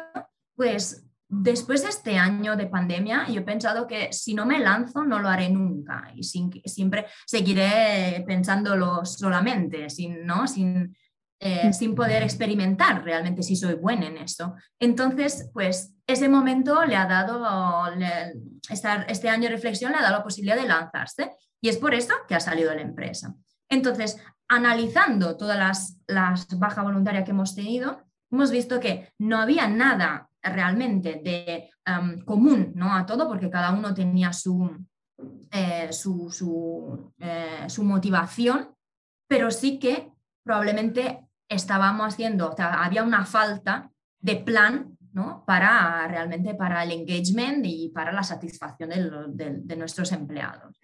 pues 0.55 1.11
Después 1.34 1.82
de 1.82 1.88
este 1.88 2.18
año 2.18 2.58
de 2.58 2.68
pandemia, 2.68 3.26
yo 3.30 3.40
he 3.40 3.44
pensado 3.44 3.88
que 3.88 4.12
si 4.12 4.34
no 4.34 4.46
me 4.46 4.60
lanzo, 4.60 5.06
no 5.06 5.18
lo 5.18 5.30
haré 5.30 5.50
nunca 5.50 6.12
y 6.14 6.24
siempre 6.24 7.06
seguiré 7.26 8.22
pensándolo 8.28 9.06
solamente, 9.06 9.90
sin, 9.90 10.26
¿no? 10.26 10.46
sin, 10.46 10.94
eh, 11.40 11.72
sin 11.72 11.96
poder 11.96 12.22
experimentar 12.22 13.06
realmente 13.06 13.44
si 13.44 13.56
soy 13.56 13.76
buena 13.76 14.08
en 14.08 14.18
esto. 14.18 14.56
Entonces, 14.78 15.50
pues 15.54 15.94
ese 16.06 16.28
momento 16.28 16.84
le 16.84 16.98
ha 16.98 17.06
dado, 17.06 17.46
este 18.68 19.30
año 19.30 19.44
de 19.44 19.56
reflexión 19.56 19.94
le 19.94 20.00
ha 20.00 20.02
dado 20.02 20.18
la 20.18 20.24
posibilidad 20.24 20.58
de 20.58 20.68
lanzarse 20.68 21.32
y 21.62 21.70
es 21.70 21.78
por 21.78 21.94
eso 21.94 22.14
que 22.28 22.36
ha 22.36 22.42
salido 22.42 22.76
la 22.76 22.82
empresa. 22.82 23.36
Entonces, 23.70 24.22
analizando 24.50 25.38
todas 25.38 25.58
las, 25.58 25.98
las 26.08 26.60
bajas 26.60 26.84
voluntarias 26.84 27.24
que 27.24 27.32
hemos 27.32 27.56
tenido, 27.56 28.04
hemos 28.30 28.52
visto 28.52 28.82
que 28.82 29.14
no 29.18 29.40
había 29.40 29.70
nada 29.70 30.28
realmente 30.44 31.22
de 31.24 31.70
común 32.26 32.72
¿no? 32.76 32.96
a 32.96 33.06
todo, 33.06 33.28
porque 33.28 33.50
cada 33.50 33.72
uno 33.72 33.94
tenía 33.94 34.34
su, 34.34 34.70
eh, 35.52 35.90
su, 35.92 37.12
eh, 37.20 37.66
su, 37.68 37.84
motivación, 37.84 38.74
pero 39.28 39.52
sí 39.52 39.80
que 39.80 40.12
probablemente 40.44 41.28
estábamos 41.48 42.14
haciendo, 42.14 42.56
había 42.58 43.04
una 43.04 43.26
falta 43.26 43.92
de 44.20 44.36
plan 44.38 44.98
¿no? 45.14 45.44
para 45.46 46.08
realmente 46.08 46.56
para 46.56 46.84
el 46.84 46.92
engagement 46.92 47.66
y 47.66 47.90
para 47.90 48.12
la 48.12 48.24
satisfacción 48.24 48.90
de, 48.90 49.76
nuestros 49.76 50.12
empleados. 50.12 50.80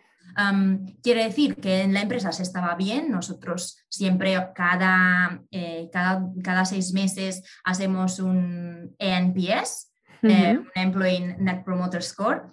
Quiere 1.02 1.24
decir 1.24 1.56
que 1.56 1.82
en 1.82 1.94
la 1.94 2.02
empresa 2.02 2.32
se 2.32 2.44
estaba 2.44 2.76
bien, 2.76 3.10
nosotros 3.10 3.80
siempre 3.90 4.36
cada, 4.54 5.42
eh, 5.52 5.90
cada, 5.92 6.24
cada, 6.44 6.66
seis 6.66 6.94
meses 6.94 7.44
hacemos 7.64 8.20
un 8.20 8.96
ENPS, 9.00 9.92
eh, 10.24 10.58
un 10.60 10.70
Employee 10.76 11.38
Net 11.40 11.64
Promoter 11.64 12.04
Score, 12.04 12.44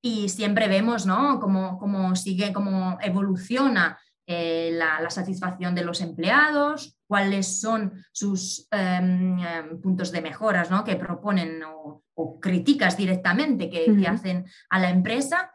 y 0.00 0.28
siempre 0.28 0.68
vemos 0.68 1.04
¿no? 1.04 1.40
cómo, 1.40 1.78
cómo 1.78 2.14
sigue, 2.14 2.52
cómo 2.52 2.98
evoluciona 3.02 3.98
eh, 4.28 4.70
la, 4.72 5.08
satisfacción 5.10 5.74
de 5.74 5.84
los 5.84 6.00
empleados, 6.00 6.98
cuáles 7.06 7.60
son 7.60 7.92
sus 8.12 8.66
em, 8.72 9.38
em, 9.38 9.80
puntos 9.80 10.10
de 10.10 10.20
mejoras 10.20 10.70
¿no? 10.70 10.82
que 10.84 10.96
proponen 10.96 11.62
o, 11.64 12.02
críticas 12.40 12.96
directamente 12.96 13.68
que, 13.68 13.84
que, 13.94 14.06
hacen 14.06 14.46
a 14.70 14.78
la 14.78 14.90
empresa, 14.90 15.52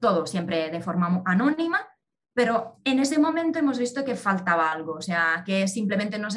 todo 0.00 0.26
siempre 0.26 0.70
de 0.70 0.80
forma 0.80 1.22
anónima 1.24 1.92
pero 2.34 2.80
en 2.84 2.98
ese 2.98 3.18
momento 3.18 3.58
hemos 3.58 3.78
visto 3.78 4.04
que 4.04 4.16
faltaba 4.16 4.72
algo, 4.72 4.94
o 4.94 5.02
sea, 5.02 5.42
que 5.44 5.68
simplemente 5.68 6.18
no, 6.18 6.28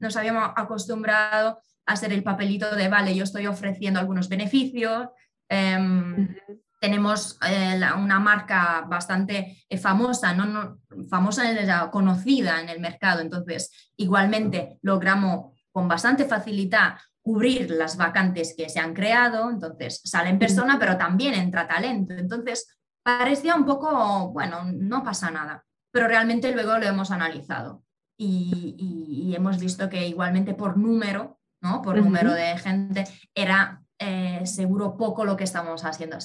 nos 0.00 0.16
habíamos 0.16 0.50
acostumbrado 0.56 1.60
a 1.84 1.92
hacer 1.92 2.12
el 2.12 2.22
papelito 2.22 2.74
de, 2.74 2.88
vale, 2.88 3.14
yo 3.14 3.24
estoy 3.24 3.46
ofreciendo 3.46 4.00
algunos 4.00 4.28
beneficios, 4.28 5.08
em, 5.48 6.34
tenemos 6.80 7.38
eh, 7.46 7.80
una 7.98 8.18
marca 8.18 8.84
bastante 8.88 9.64
eh, 9.68 9.78
famosa, 9.78 10.32
no, 10.32 10.78
famosa, 11.08 11.90
conocida 11.90 12.60
en 12.60 12.70
el 12.70 12.80
mercado, 12.80 13.20
entonces 13.20 13.92
igualmente 13.96 14.78
logramos 14.82 15.54
con 15.70 15.86
bastante 15.86 16.24
facilidad 16.24 16.96
cubrir 17.26 17.72
las 17.72 17.96
vacantes 17.96 18.54
que 18.56 18.68
se 18.68 18.78
han 18.78 18.94
creado, 18.94 19.50
entonces 19.50 20.00
sale 20.04 20.30
en 20.30 20.38
persona, 20.38 20.78
pero 20.78 20.96
también 20.96 21.34
entra 21.34 21.66
talento, 21.66 22.14
entonces 22.14 22.78
parecía 23.02 23.56
un 23.56 23.64
poco, 23.64 24.28
bueno, 24.28 24.62
no 24.72 25.02
pasa 25.02 25.32
nada, 25.32 25.64
pero 25.90 26.06
realmente 26.06 26.52
luego 26.52 26.78
lo 26.78 26.86
hemos 26.86 27.10
analizado 27.10 27.82
y, 28.16 29.34
hemos 29.36 29.58
visto 29.58 29.88
que 29.88 30.06
igualmente 30.06 30.54
por 30.54 30.78
número, 30.78 31.40
¿no? 31.60 31.82
por 31.82 31.98
número 31.98 32.32
de 32.32 32.56
gente, 32.58 33.04
era 33.34 33.82
eh, 33.98 34.46
seguro 34.46 34.96
poco 34.96 35.24
lo 35.24 35.36
que 35.36 35.42
estábamos 35.42 35.84
haciendo 35.84 36.14
a 36.14 36.20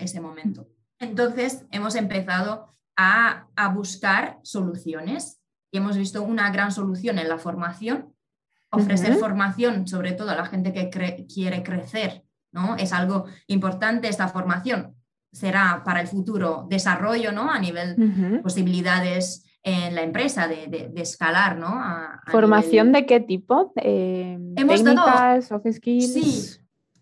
ese, 0.00 0.20
momento. 0.20 0.68
Entonces 1.00 1.64
hemos 1.70 1.94
empezado 1.94 2.68
a, 2.94 3.48
buscar 3.74 4.38
soluciones 4.42 5.40
y 5.72 5.78
hemos 5.78 5.96
visto 5.96 6.22
una 6.22 6.50
gran 6.50 6.72
solución 6.72 7.18
en 7.18 7.30
la 7.30 7.38
formación, 7.38 8.11
ofrecer 8.72 9.14
formación 9.14 9.86
sobre 9.86 10.12
todo 10.12 10.30
a 10.30 10.34
la 10.34 10.46
gente 10.46 10.72
que 10.72 10.90
quiere 11.32 11.62
crecer, 11.62 12.24
¿no? 12.52 12.76
Es 12.76 12.92
algo 12.92 13.26
importante 13.46 14.08
esta 14.08 14.28
formación 14.28 14.96
será 15.32 15.82
para 15.84 16.00
el 16.00 16.08
futuro 16.08 16.66
desarrollo, 16.68 17.32
¿no? 17.32 17.50
A 17.50 17.58
nivel 17.58 18.40
posibilidades 18.42 19.46
en 19.62 19.94
la 19.94 20.02
empresa 20.02 20.46
de, 20.46 20.92
escalar, 20.96 21.56
¿no? 21.56 21.80
¿Formación 22.26 22.92
de 22.92 23.06
qué 23.06 23.20
tipo? 23.20 23.72
Eh, 23.76 24.38
hemos 24.56 24.82
¿Técnicas, 24.82 25.46
soft 25.46 25.66
skills? 25.72 26.12
Sí, 26.12 26.60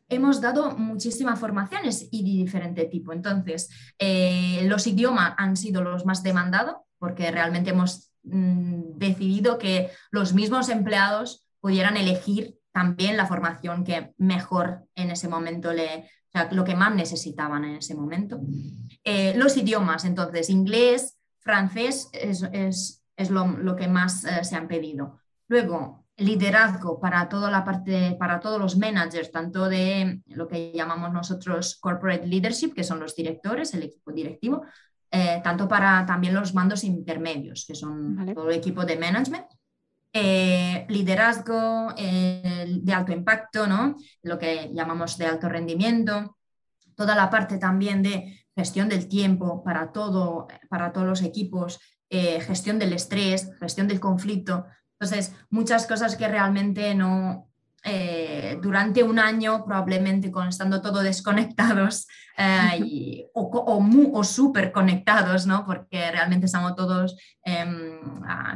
hemos 0.08 0.40
dado 0.40 0.76
muchísimas 0.76 1.38
formaciones 1.38 2.08
y 2.10 2.22
de 2.22 2.44
diferente 2.44 2.84
tipo. 2.84 3.12
Entonces, 3.12 3.70
eh, 3.98 4.62
los 4.66 4.86
idiomas 4.86 5.34
han 5.36 5.56
sido 5.56 5.82
los 5.82 6.06
más 6.06 6.22
demandados 6.22 6.76
porque 6.98 7.30
realmente 7.30 7.70
hemos 7.70 8.12
mm, 8.24 8.98
decidido 8.98 9.58
que 9.58 9.90
los 10.10 10.34
mismos 10.34 10.68
empleados 10.68 11.48
pudieran 11.60 11.96
elegir 11.96 12.56
también 12.72 13.16
la 13.16 13.26
formación 13.26 13.84
que 13.84 14.12
mejor 14.18 14.84
en 14.94 15.10
ese 15.10 15.28
momento 15.28 15.72
le, 15.72 16.10
o 16.28 16.32
sea, 16.32 16.48
lo 16.52 16.64
que 16.64 16.76
más 16.76 16.94
necesitaban 16.94 17.64
en 17.64 17.76
ese 17.76 17.94
momento. 17.94 18.40
Eh, 19.04 19.34
los 19.36 19.56
idiomas, 19.56 20.04
entonces, 20.04 20.50
inglés, 20.50 21.18
francés 21.40 22.08
es, 22.12 23.30
lo, 23.30 23.76
que 23.76 23.88
más 23.88 24.24
eh, 24.24 24.44
se 24.44 24.56
han 24.56 24.68
pedido. 24.68 25.18
Luego, 25.48 26.06
liderazgo 26.16 27.00
para 27.00 27.28
toda 27.28 27.50
la 27.50 27.64
parte, 27.64 28.16
para 28.18 28.38
todos 28.40 28.60
los 28.60 28.76
managers, 28.76 29.32
tanto 29.32 29.68
de 29.68 30.22
lo 30.26 30.46
que 30.46 30.72
llamamos 30.72 31.12
nosotros 31.12 31.76
corporate 31.80 32.26
leadership, 32.26 32.74
que 32.74 32.84
son 32.84 33.00
los 33.00 33.16
directores, 33.16 33.74
el 33.74 33.82
equipo 33.84 34.12
directivo, 34.12 34.62
eh, 35.10 35.40
tanto 35.42 35.66
para 35.66 36.06
también 36.06 36.34
los 36.34 36.54
mandos 36.54 36.84
intermedios, 36.84 37.64
que 37.66 37.74
son 37.74 38.32
todo 38.34 38.50
el 38.50 38.56
equipo 38.56 38.84
de 38.84 38.96
management. 38.96 39.46
Eh, 40.12 40.86
liderazgo 40.88 41.94
de 41.94 42.92
alto 42.92 43.12
impacto, 43.12 43.68
¿no? 43.68 43.94
lo 44.22 44.38
que 44.38 44.68
llamamos 44.72 45.16
de 45.16 45.26
alto 45.26 45.48
rendimiento, 45.48 46.36
toda 46.96 47.14
la 47.14 47.30
parte 47.30 47.58
también 47.58 48.02
de 48.02 48.40
gestión 48.56 48.88
del 48.88 49.08
tiempo 49.08 49.62
para, 49.62 49.92
todo, 49.92 50.48
para 50.68 50.92
todos 50.92 51.06
los 51.06 51.22
equipos, 51.22 51.80
eh, 52.08 52.40
gestión 52.40 52.78
del 52.78 52.92
estrés, 52.92 53.50
gestión 53.58 53.88
del 53.88 54.00
conflicto. 54.00 54.66
Entonces, 54.98 55.34
muchas 55.48 55.86
cosas 55.86 56.16
que 56.16 56.28
realmente 56.28 56.94
no, 56.94 57.49
eh, 57.82 58.58
durante 58.60 59.02
un 59.02 59.18
año, 59.18 59.64
probablemente 59.64 60.30
con, 60.30 60.48
estando 60.48 60.82
todos 60.82 61.02
desconectados 61.02 62.06
eh, 62.36 63.26
o, 63.34 64.10
o, 64.12 64.24
súper 64.24 64.70
conectados, 64.70 65.46
¿no? 65.46 65.64
porque 65.64 66.10
realmente 66.10 66.46
estamos 66.46 66.76
todos 66.76 67.16
em, 67.42 67.98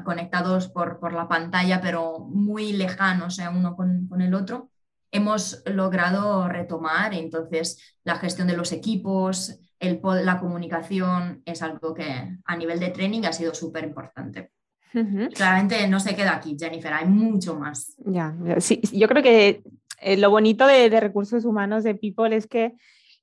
conectados 0.05 0.69
por, 0.69 1.01
por, 1.01 1.15
la 1.15 1.27
pantalla, 1.27 1.81
pero 1.81 2.19
muy 2.19 2.73
lejanos 2.73 3.39
uno 3.39 3.75
con, 3.77 4.07
con, 4.09 4.21
el 4.21 4.35
otro, 4.35 4.71
hemos 5.11 5.63
logrado 5.67 6.49
retomar. 6.49 7.15
Entonces, 7.15 7.97
la 8.05 8.17
gestión 8.17 8.47
de 8.49 8.57
los 8.57 8.73
equipos, 8.73 9.59
el, 9.79 10.01
la 10.23 10.39
comunicación 10.39 11.43
es 11.47 11.63
algo 11.63 11.95
que 11.95 12.39
a 12.45 12.57
nivel 12.57 12.79
de 12.79 12.91
training 12.91 13.25
ha 13.25 13.33
sido 13.33 13.55
súper 13.55 13.85
importante. 13.85 14.51
Claramente 15.35 15.89
no 15.89 15.99
se 15.99 16.15
queda 16.15 16.37
aquí, 16.37 16.57
Jennifer, 16.59 16.93
hay 16.93 17.07
mucho 17.07 17.57
más. 17.57 17.95
Ya, 18.05 18.35
sí, 18.59 18.81
yo 18.93 19.09
creo 19.09 19.23
que 19.23 19.63
eh, 20.01 20.17
lo 20.17 20.31
bonito 20.31 20.67
de, 20.67 20.89
recursos 21.01 21.45
humanos, 21.45 21.83
de 21.83 21.95
People, 21.95 22.35
es 22.37 22.47
que 22.47 22.75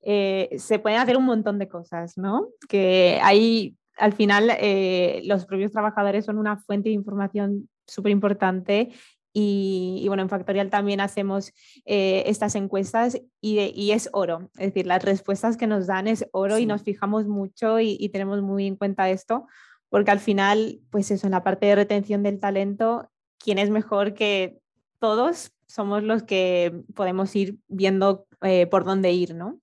eh, 0.02 0.50
se 0.58 0.78
pueden 0.78 0.98
hacer 0.98 1.16
un 1.16 1.24
montón 1.24 1.58
de 1.58 1.68
cosas, 1.68 2.18
¿no? 2.18 2.48
Que 2.68 3.20
hay, 3.22 3.76
al 3.96 4.12
final, 4.12 4.50
eh, 4.58 5.22
los 5.24 5.46
propios 5.46 5.72
trabajadores 5.72 6.24
son 6.24 6.38
una 6.38 6.58
fuente 6.58 6.88
de 6.88 6.94
información 6.94 7.68
súper 7.86 8.12
importante 8.12 8.90
y, 9.32 10.04
bueno, 10.08 10.22
en 10.22 10.28
Factorial 10.28 10.68
también 10.68 11.00
hacemos 11.00 11.52
estas 11.86 12.54
encuestas 12.54 13.18
y, 13.40 13.90
es 13.92 14.10
oro. 14.12 14.50
Es 14.58 14.74
decir, 14.74 14.86
las 14.86 15.02
respuestas 15.02 15.56
que 15.56 15.66
nos 15.66 15.86
dan 15.86 16.06
es 16.06 16.26
oro 16.32 16.58
y 16.58 16.66
nos 16.66 16.82
fijamos 16.82 17.26
mucho 17.26 17.80
y, 17.80 17.96
y, 17.98 18.10
tenemos 18.10 18.42
muy 18.42 18.66
en 18.66 18.76
cuenta 18.76 19.08
esto 19.08 19.46
porque 19.92 20.10
al 20.10 20.20
final, 20.20 20.80
pues 20.88 21.10
eso, 21.10 21.26
en 21.26 21.32
la 21.32 21.44
parte 21.44 21.66
de 21.66 21.74
retención 21.74 22.22
del 22.22 22.40
talento, 22.40 23.10
¿quién 23.38 23.58
es 23.58 23.68
mejor 23.68 24.14
que 24.14 24.58
todos? 24.98 25.52
Somos 25.66 26.02
los 26.02 26.22
que 26.22 26.82
podemos 26.94 27.36
ir 27.36 27.58
viendo 27.68 28.26
eh, 28.40 28.66
por 28.66 28.84
dónde 28.84 29.12
ir, 29.12 29.34
¿no? 29.34 29.60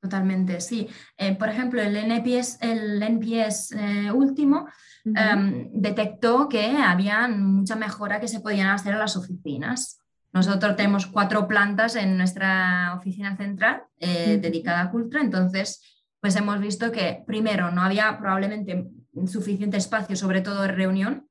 Totalmente, 0.00 0.62
sí. 0.62 0.88
Eh, 1.18 1.36
por 1.36 1.50
ejemplo, 1.50 1.82
el 1.82 1.94
NPS, 1.94 2.56
el 2.62 3.02
NPS 3.02 3.72
eh, 3.72 4.12
último 4.12 4.66
em, 5.04 5.68
detectó 5.74 6.48
que 6.48 6.78
había 6.78 7.28
mucha 7.28 7.76
mejora 7.76 8.20
que 8.20 8.28
se 8.28 8.40
podían 8.40 8.68
hacer 8.68 8.94
en 8.94 9.00
las 9.00 9.14
oficinas. 9.14 9.98
Nosotros 10.32 10.74
tenemos 10.74 11.04
cuatro 11.04 11.46
plantas 11.46 11.96
en 11.96 12.16
nuestra 12.16 12.94
oficina 12.96 13.36
central 13.36 13.82
dedicada 14.00 14.80
a 14.80 14.90
Cultura, 14.90 15.22
entonces 15.22 16.02
pues 16.18 16.34
hemos 16.34 16.58
visto 16.58 16.90
que 16.90 17.22
primero 17.26 17.70
no 17.70 17.82
había 17.82 18.18
probablemente 18.18 18.90
suficiente 19.26 19.76
espacio, 19.76 20.16
sobre 20.16 20.40
todo 20.40 20.62
de 20.62 20.68
reunión, 20.68 21.28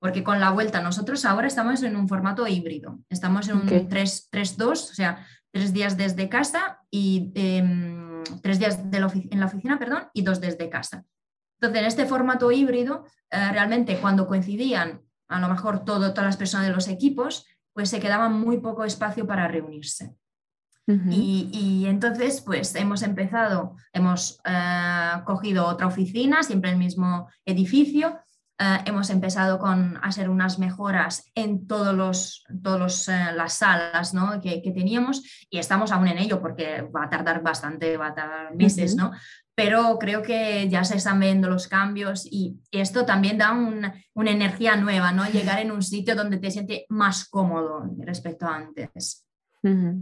porque 0.00 0.22
con 0.22 0.40
la 0.40 0.50
vuelta 0.50 0.80
nosotros 0.80 1.24
ahora 1.24 1.46
estamos 1.46 1.82
en 1.82 1.96
un 1.96 2.08
formato 2.08 2.46
híbrido, 2.46 2.98
estamos 3.08 3.48
en 3.48 3.56
un 3.56 3.68
3-2, 3.68 4.70
o 4.70 4.76
sea, 4.76 5.26
tres 5.50 5.72
días 5.72 5.96
desde 5.96 6.28
casa 6.28 6.80
y 6.90 7.32
em, 7.34 8.22
tres 8.42 8.58
días 8.58 8.78
en 8.78 9.40
la 9.40 9.46
oficina, 9.46 9.78
perdón, 9.78 10.08
y 10.12 10.22
dos 10.22 10.40
desde 10.40 10.68
casa. 10.68 11.04
Entonces, 11.60 11.80
en 11.80 11.86
este 11.86 12.06
formato 12.06 12.52
híbrido, 12.52 13.04
eh, 13.30 13.50
realmente 13.50 13.98
cuando 13.98 14.26
coincidían 14.26 15.02
a 15.28 15.40
lo 15.40 15.48
mejor 15.48 15.84
todo, 15.84 16.12
todas 16.12 16.26
las 16.26 16.36
personas 16.36 16.66
de 16.66 16.72
los 16.72 16.88
equipos, 16.88 17.46
pues 17.72 17.90
se 17.90 18.00
quedaba 18.00 18.28
muy 18.28 18.58
poco 18.58 18.84
espacio 18.84 19.26
para 19.26 19.48
reunirse 19.48 20.14
y, 21.10 21.84
entonces, 21.86 22.40
pues 22.40 22.74
hemos 22.74 23.02
empezado, 23.02 23.76
hemos 23.92 24.40
eh, 24.44 25.12
cogido 25.26 25.66
otra 25.66 25.86
oficina, 25.86 26.42
siempre 26.42 26.70
el 26.70 26.78
mismo 26.78 27.28
edificio. 27.44 28.18
Eh, 28.58 28.78
hemos 28.86 29.10
empezado 29.10 29.58
con 29.58 29.98
hacer 30.02 30.30
unas 30.30 30.58
mejoras 30.58 31.30
en 31.34 31.66
todas 31.66 31.94
los, 31.94 32.44
todos 32.62 33.08
eh, 33.08 33.32
las 33.34 33.52
salas 33.52 34.14
¿no? 34.14 34.40
que, 34.40 34.60
teníamos 34.74 35.46
y 35.48 35.58
estamos 35.58 35.92
aún 35.92 36.08
en 36.08 36.18
ello 36.18 36.40
porque 36.40 36.82
va 36.82 37.04
a 37.04 37.10
tardar 37.10 37.42
bastante, 37.42 37.96
va 37.96 38.08
a 38.08 38.14
tardar 38.14 38.56
meses, 38.56 38.96
¿no? 38.96 39.12
Pero 39.54 39.98
creo 39.98 40.22
que 40.22 40.68
ya 40.68 40.84
se 40.84 40.96
están 40.96 41.20
viendo 41.20 41.48
los 41.48 41.68
cambios 41.68 42.24
y 42.24 42.60
esto 42.70 43.04
también 43.04 43.38
da 43.38 43.52
una 43.52 44.30
energía 44.30 44.76
nueva, 44.76 45.12
¿no? 45.12 45.28
Llegar 45.28 45.58
en 45.58 45.72
un 45.72 45.82
sitio 45.82 46.14
donde 46.14 46.38
te 46.38 46.50
sientes 46.50 46.82
más 46.88 47.28
cómodo 47.28 47.84
respecto 47.98 48.46
a 48.46 48.56
antes. 48.56 49.27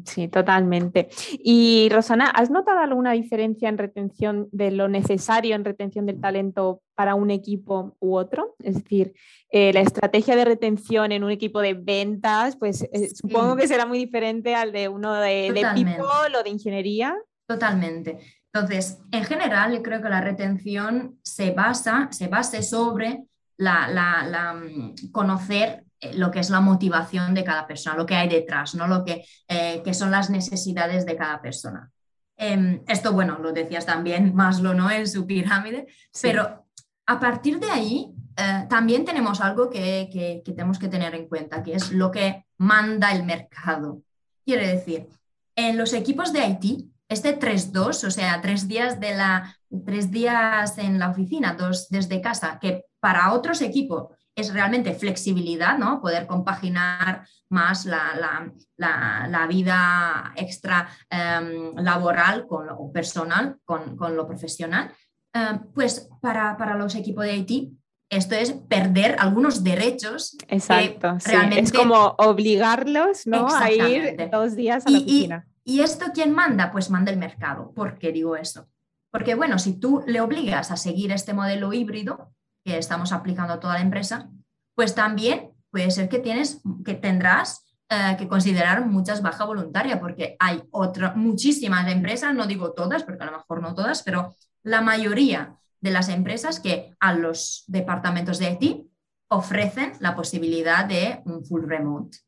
Sí, 0.05 0.29
totalmente. 0.29 1.09
Y 1.33 1.89
Rosana, 1.91 2.27
¿has 2.27 2.51
notado 2.51 2.81
alguna 2.81 3.13
diferencia 3.13 3.69
en 3.69 3.79
retención 3.79 4.49
de 4.53 4.71
lo 4.71 4.89
necesario 4.89 5.55
en 5.55 5.65
retención 5.65 6.05
del 6.05 6.21
talento 6.21 6.83
para 6.95 7.15
un 7.15 7.31
equipo 7.31 7.97
u 7.99 8.17
otro? 8.17 8.55
Es 8.63 8.75
decir, 8.75 9.15
eh, 9.51 9.73
la 9.73 9.81
estrategia 9.81 10.37
de 10.37 10.45
retención 10.45 11.11
en 11.11 11.25
un 11.25 11.31
equipo 11.31 11.61
de 11.61 11.73
ventas, 11.73 12.57
pues 12.57 12.83
eh, 12.93 13.11
supongo 13.15 13.57
que 13.57 13.67
será 13.67 13.87
muy 13.87 13.99
diferente 13.99 14.55
al 14.55 14.73
de 14.73 14.89
uno 14.89 15.15
de, 15.15 15.53
de 15.53 15.67
people 15.75 16.37
o 16.39 16.43
de 16.43 16.51
ingeniería. 16.51 17.17
Totalmente. 17.47 18.19
Entonces, 18.53 18.99
en 19.11 19.25
general, 19.25 19.81
creo 19.83 20.03
que 20.03 20.09
la 20.09 20.21
retención 20.21 21.19
se 21.23 21.53
basa, 21.53 22.09
se 22.11 22.29
base 22.29 22.63
sobre 22.63 23.25
la, 23.57 23.89
la 23.89 24.55
mm, 24.55 25.11
conocer 25.13 25.86
lo 26.15 26.31
que 26.31 26.41
es 26.41 26.51
la 26.51 26.61
motivación 26.61 27.35
de 27.35 27.45
cada 27.45 27.67
persona, 27.67 27.97
lo 27.97 28.07
que 28.07 28.17
hay 28.17 28.29
detrás, 28.29 28.75
¿no? 28.75 28.87
lo 28.87 29.05
que, 29.05 29.25
eh, 29.49 29.83
que 29.85 29.95
son 29.95 30.11
las 30.11 30.31
necesidades 30.31 31.07
de 31.07 31.17
cada 31.17 31.41
persona. 31.41 31.91
Em, 32.37 32.83
esto, 32.87 33.13
bueno, 33.13 33.39
lo 33.39 33.53
decías 33.53 33.87
también 33.87 34.35
Maslow 34.35 34.75
¿no? 34.75 34.91
en 34.91 35.09
su 35.09 35.27
pirámide, 35.27 35.87
pero 36.21 36.67
a 37.07 37.21
partir 37.21 37.59
de 37.59 37.71
ahí 37.71 38.13
eh, 38.37 38.67
también 38.69 39.05
tenemos 39.05 39.41
algo 39.41 39.71
que, 39.71 40.09
que, 40.13 40.43
que, 40.45 40.53
tenemos 40.53 40.79
que 40.79 40.89
tener 40.89 41.15
en 41.15 41.29
cuenta, 41.29 41.63
que 41.63 41.75
es 41.75 41.93
lo 41.93 42.11
que 42.11 42.45
manda 42.59 43.13
el 43.13 43.25
mercado. 43.25 44.03
Quiere 44.45 44.69
decir, 44.69 45.09
en 45.55 45.79
los 45.79 45.95
equipos 45.95 46.33
de 46.33 46.47
IT, 46.47 46.87
este 47.09 47.39
3-2, 47.39 48.07
o 48.07 48.11
sea, 48.11 48.41
tres 48.41 48.69
días, 48.69 49.01
de 49.01 49.15
la, 49.15 49.57
tres 49.85 50.11
días 50.11 50.77
en 50.79 50.99
la 50.99 51.11
oficina, 51.11 51.55
dos 51.55 51.89
desde 51.89 52.21
casa, 52.21 52.59
que 52.61 52.85
para 53.01 53.33
otros 53.33 53.63
equipos 53.63 54.09
es 54.37 54.53
realmente 54.53 54.95
flexibilidad, 54.95 55.79
¿no? 55.79 56.01
Poder 56.01 56.27
compaginar 56.27 57.27
más 57.49 57.87
la, 57.87 59.47
vida 59.49 60.33
extra 60.37 60.89
em, 61.09 61.75
laboral 61.77 62.47
con 62.47 62.67
lo 62.67 62.93
personal, 62.93 63.57
con, 63.65 63.97
lo 63.99 64.27
profesional. 64.27 64.93
Em, 65.33 65.59
pues 65.73 66.09
para, 66.21 66.77
los 66.77 66.95
equipos 66.95 67.25
de 67.25 67.37
IT, 67.37 67.73
esto 68.11 68.35
es 68.35 68.53
perder 68.53 69.17
algunos 69.19 69.65
derechos. 69.65 70.37
Exacto, 70.49 71.17
es 71.57 71.73
como 71.73 72.15
obligarlos 72.19 73.27
¿no? 73.27 73.49
a 73.49 73.73
ir 73.73 74.29
dos 74.31 74.55
días 74.55 74.87
a 74.87 74.91
la 74.91 74.99
oficina. 74.99 75.49
Y, 75.65 75.81
esto 75.81 76.07
quién 76.13 76.33
manda? 76.33 76.71
Pues 76.71 76.91
manda 76.91 77.11
el 77.11 77.19
mercado. 77.19 77.73
¿Por 77.75 77.99
qué 77.99 78.13
digo 78.13 78.37
esto? 78.37 78.69
Porque 79.11 79.35
bueno, 79.35 79.59
si 79.59 79.81
tú 79.81 80.05
le 80.07 80.21
obligas 80.21 80.71
a 80.71 80.77
seguir 80.77 81.11
este 81.11 81.33
modelo 81.33 81.73
híbrido, 81.73 82.36
que 82.67 82.79
estamos 82.79 83.13
aplicando 83.13 83.55
a 83.55 83.61
toda 83.61 83.75
la 83.75 83.81
empresa, 83.81 84.29
pues 84.75 84.95
también 84.95 85.53
puede 85.71 85.93
ser 85.93 86.09
que, 86.09 86.19
tienes, 86.19 86.61
que 86.85 86.95
tendrás 86.95 87.65
eh, 87.89 88.17
que 88.19 88.27
considerar 88.27 88.85
muchas 88.85 89.23
bajas 89.23 89.47
voluntarias, 89.47 90.01
porque 90.01 90.35
hay 90.41 90.65
otra, 90.73 91.15
muchísimas 91.15 91.87
empresas, 91.91 92.35
no 92.35 92.49
digo 92.49 92.73
todas, 92.73 93.05
porque 93.05 93.23
a 93.23 93.27
lo 93.27 93.39
mejor 93.39 93.63
no 93.63 93.73
todas, 93.73 94.03
pero 94.03 94.35
la 94.65 94.81
mayoría 94.81 95.55
de 95.81 95.91
las 95.93 96.09
empresas 96.09 96.59
que 96.59 96.97
a 96.99 97.15
los 97.15 97.63
departamentos 97.69 98.41
de 98.41 98.59
IT 98.59 98.87
ofrecen 99.29 99.93
la 100.01 100.17
posibilidad 100.17 100.85
de 100.85 101.23
un 101.25 101.45
full 101.45 101.65
remote. 101.65 102.19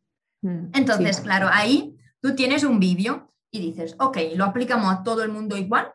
Mm, 0.42 0.70
Entonces, 0.72 1.20
claro, 1.20 1.48
ahí 1.50 1.96
tú 2.20 2.36
tienes 2.36 2.62
un 2.62 2.78
vídeo 2.78 3.32
y 3.50 3.60
dices, 3.60 3.96
ok, 3.98 4.18
lo 4.36 4.44
aplicamos 4.44 4.94
a 4.94 5.02
todo 5.02 5.24
el 5.24 5.32
mundo 5.32 5.56
igual 5.56 5.92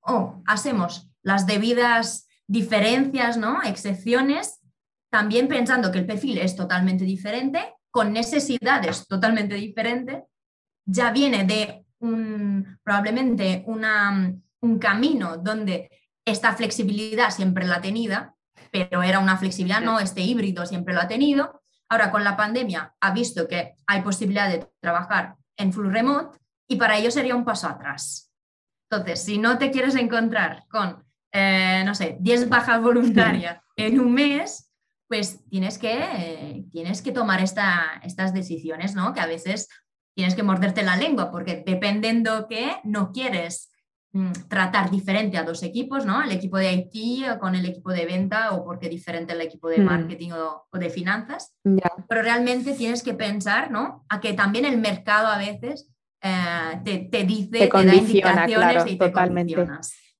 o 0.00 0.42
hacemos 0.44 1.08
las 1.22 1.46
debidas 1.46 2.25
diferencias, 2.46 3.36
¿no? 3.36 3.62
Excepciones, 3.62 4.60
también 5.10 5.48
pensando 5.48 5.90
que 5.90 5.98
el 5.98 6.06
perfil 6.06 6.38
es 6.38 6.56
totalmente 6.56 7.04
diferente, 7.04 7.74
con 7.90 8.12
necesidades 8.12 9.06
totalmente 9.06 9.54
diferentes, 9.54 10.24
ya 10.84 11.10
viene 11.10 11.44
de 11.44 11.86
un, 11.98 12.78
probablemente 12.82 13.64
una, 13.66 14.34
un 14.60 14.78
camino 14.78 15.38
donde 15.38 15.90
esta 16.24 16.54
flexibilidad 16.54 17.30
siempre 17.30 17.66
la 17.66 17.76
ha 17.76 17.80
tenido, 17.80 18.36
pero 18.70 19.02
era 19.02 19.18
una 19.18 19.36
flexibilidad, 19.36 19.80
no, 19.80 19.98
este 20.00 20.20
híbrido 20.20 20.66
siempre 20.66 20.92
lo 20.92 21.00
ha 21.00 21.08
tenido. 21.08 21.62
Ahora, 21.88 22.10
con 22.10 22.24
la 22.24 22.36
pandemia, 22.36 22.94
ha 23.00 23.12
visto 23.12 23.46
que 23.46 23.74
hay 23.86 24.02
posibilidad 24.02 24.50
de 24.50 24.68
trabajar 24.80 25.36
en 25.56 25.72
full 25.72 25.90
remote 25.90 26.38
y 26.68 26.76
para 26.76 26.98
ello 26.98 27.10
sería 27.10 27.36
un 27.36 27.44
paso 27.44 27.68
atrás. 27.68 28.32
Entonces, 28.90 29.22
si 29.22 29.38
no 29.38 29.56
te 29.58 29.70
quieres 29.70 29.94
encontrar 29.94 30.64
con, 30.68 31.05
eh, 31.38 31.82
no 31.84 31.94
sé, 31.94 32.16
10 32.18 32.48
bajas 32.48 32.80
voluntarias 32.80 33.60
en 33.76 34.00
un 34.00 34.14
mes, 34.14 34.72
pues 35.06 35.44
tienes 35.50 35.76
que, 35.76 36.64
tienes 36.72 37.02
que 37.02 37.12
tomar 37.12 37.42
estas 37.42 38.32
decisiones, 38.32 38.94
¿no? 38.94 39.12
Que 39.12 39.20
a 39.20 39.26
veces 39.26 39.68
tienes 40.14 40.34
que 40.34 40.42
morderte 40.42 40.82
la 40.82 40.96
lengua 40.96 41.30
porque 41.30 41.62
dependiendo 41.64 42.48
que 42.48 42.76
no 42.84 43.12
quieres 43.12 43.70
mm, 44.12 44.32
tratar 44.48 44.90
diferente 44.90 45.36
a 45.36 45.44
dos 45.44 45.62
equipos, 45.62 46.06
¿no? 46.06 46.22
El 46.22 46.32
equipo 46.32 46.56
de 46.56 46.72
IT 46.72 47.38
con 47.38 47.54
el 47.54 47.66
equipo 47.66 47.90
de 47.90 48.06
venta 48.06 48.52
o 48.52 48.64
porque 48.64 48.88
diferente 48.88 49.34
el 49.34 49.42
equipo 49.42 49.68
de 49.68 49.78
hmm. 49.78 49.84
marketing 49.84 50.30
o, 50.32 50.66
de 50.72 50.88
finanzas. 50.88 51.54
Pero 52.08 52.22
realmente 52.22 52.72
tienes 52.72 53.02
que 53.02 53.12
pensar, 53.12 53.70
¿no? 53.70 54.06
A 54.08 54.20
que 54.20 54.32
también 54.32 54.64
el 54.64 54.78
mercado 54.78 55.26
a 55.26 55.36
veces 55.36 55.92
eh, 56.22 57.08
te, 57.12 57.24
dice, 57.24 57.68
te, 57.68 57.68
da 57.68 57.94
indicaciones 57.94 58.86
y 58.86 58.96
te 58.96 59.06
totalmente. 59.06 59.54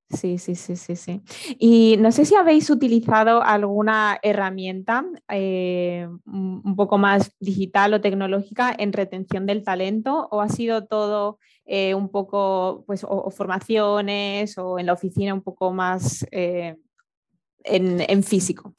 Sí, 0.08 0.38
sí, 0.38 0.54
sí, 0.54 0.76
sí, 0.76 0.94
sí. 0.94 1.20
Y 1.58 1.96
no 1.98 2.12
sé 2.12 2.24
si 2.24 2.36
habéis 2.36 2.70
utilizado 2.70 3.42
alguna 3.42 4.18
herramienta 4.22 5.04
eh, 5.28 6.08
un 6.26 6.76
poco 6.76 6.96
más 6.96 7.32
digital 7.40 7.92
o 7.92 8.00
tecnológica 8.00 8.72
en 8.78 8.92
retención 8.92 9.46
del 9.46 9.64
talento 9.64 10.28
o 10.30 10.40
ha 10.40 10.48
sido 10.48 10.86
todo 10.86 11.40
eh, 11.64 11.94
un 11.94 12.08
poco, 12.10 12.84
pues, 12.86 13.04
o, 13.08 13.28
formaciones 13.32 14.56
o 14.58 14.78
en 14.78 14.86
la 14.86 14.92
oficina 14.92 15.34
un 15.34 15.42
poco 15.42 15.72
más 15.72 16.24
en, 16.30 16.78
en, 17.64 18.22
físico. 18.22 18.76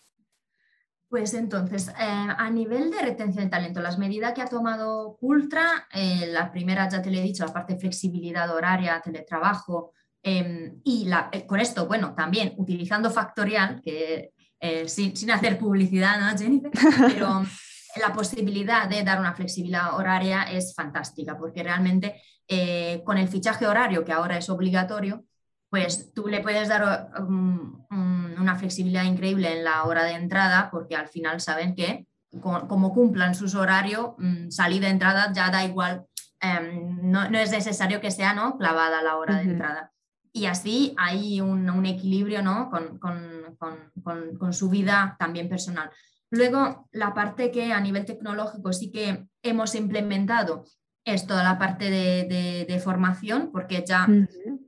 Pues 1.10 1.34
entonces, 1.34 1.92
a 1.98 2.50
nivel 2.50 2.90
de 2.92 3.00
retención 3.00 3.46
de 3.46 3.50
talento, 3.50 3.82
las 3.82 3.98
medidas 3.98 4.34
que 4.34 4.42
ha 4.42 4.48
tomado 4.48 5.18
Ultra, 5.22 5.88
la 5.94 6.52
primera 6.52 6.88
ya 6.90 7.02
te 7.02 7.12
lo 7.12 7.18
he 7.18 7.22
dicho, 7.22 7.46
la 7.46 7.54
parte 7.54 7.74
de 7.74 7.80
flexibilidad 7.80 8.54
horaria, 8.54 9.02
teletrabajo, 9.02 9.94
Em, 10.24 10.82
y 10.84 11.10
eh, 11.32 11.46
con 11.46 11.60
esto, 11.60 11.88
bueno, 11.88 12.14
también 12.16 12.54
utilizando 12.58 13.10
Factorial, 13.10 13.82
que 13.82 14.32
eh, 14.60 14.88
sin, 14.88 15.32
hacer 15.32 15.58
publicidad, 15.58 16.20
¿no, 16.20 16.38
Jennifer? 16.38 16.72
Pero 17.08 17.44
la 17.96 18.14
posibilidad 18.14 18.88
de 18.88 19.04
dar 19.04 19.20
una 19.20 19.34
flexibilidad 19.34 19.96
horaria 19.96 20.44
es 20.44 20.74
fantástica, 20.76 21.38
porque 21.38 21.64
realmente 21.64 22.22
eh, 22.48 23.02
con 23.06 23.18
el 23.18 23.28
fichaje 23.28 23.68
horario, 23.68 24.04
que 24.04 24.12
ahora 24.12 24.38
es 24.38 24.50
obligatorio, 24.50 25.24
pues 25.70 26.14
tú 26.14 26.28
le 26.28 26.42
puedes 26.42 26.70
dar 26.70 27.10
um, 27.20 27.86
una 27.90 28.56
flexibilidad 28.56 29.04
increíble 29.04 29.52
en 29.52 29.66
la 29.66 29.84
hora 29.84 30.06
de 30.06 30.14
entrada, 30.14 30.70
porque 30.72 30.96
al 30.96 31.08
final 31.08 31.42
saben 31.42 31.76
que 31.76 32.08
como 32.42 32.94
cumplan 32.94 33.36
sus 33.36 33.56
horarios, 33.56 34.12
mm, 34.18 34.50
salida, 34.50 34.90
entrada, 34.90 35.32
ya 35.34 35.50
da 35.50 35.66
igual, 35.66 36.06
em, 36.40 37.00
no, 37.02 37.24
es 37.38 37.52
necesario 37.52 38.00
que 38.00 38.12
sea 38.12 38.34
¿no? 38.34 38.58
clavada 38.58 39.02
la 39.02 39.18
hora 39.18 39.38
de 39.38 39.44
entrada 39.44 39.92
y 40.38 40.46
así 40.46 40.94
hay 40.98 41.42
un, 41.42 41.86
equilibrio 41.86 42.42
¿no? 42.42 42.70
con, 42.70 44.54
su 44.54 44.70
vida 44.70 45.16
también 45.20 45.50
personal. 45.50 45.90
Luego, 46.30 46.88
la 46.92 47.14
parte 47.14 47.52
que 47.52 47.74
a 47.74 47.80
nivel 47.80 48.06
tecnológico 48.06 48.72
sí 48.72 48.92
que 48.92 49.28
hemos 49.42 49.74
implementado 49.76 50.66
es 51.04 51.26
toda 51.26 51.44
la 51.44 51.58
parte 51.58 51.90
de, 51.90 52.82
formación, 52.84 53.50
porque 53.52 53.84
ya 53.88 54.08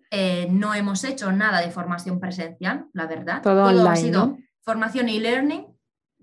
eh, 0.10 0.48
no 0.50 0.74
hemos 0.74 1.04
hecho 1.04 1.32
nada 1.32 1.62
de 1.62 1.70
formación 1.70 2.20
presencial, 2.20 2.88
la 2.94 3.06
verdad. 3.06 3.42
Todo, 3.44 3.66
ha 3.88 3.96
sido 3.96 4.38
formación 4.62 5.10
y 5.10 5.20
learning, 5.20 5.68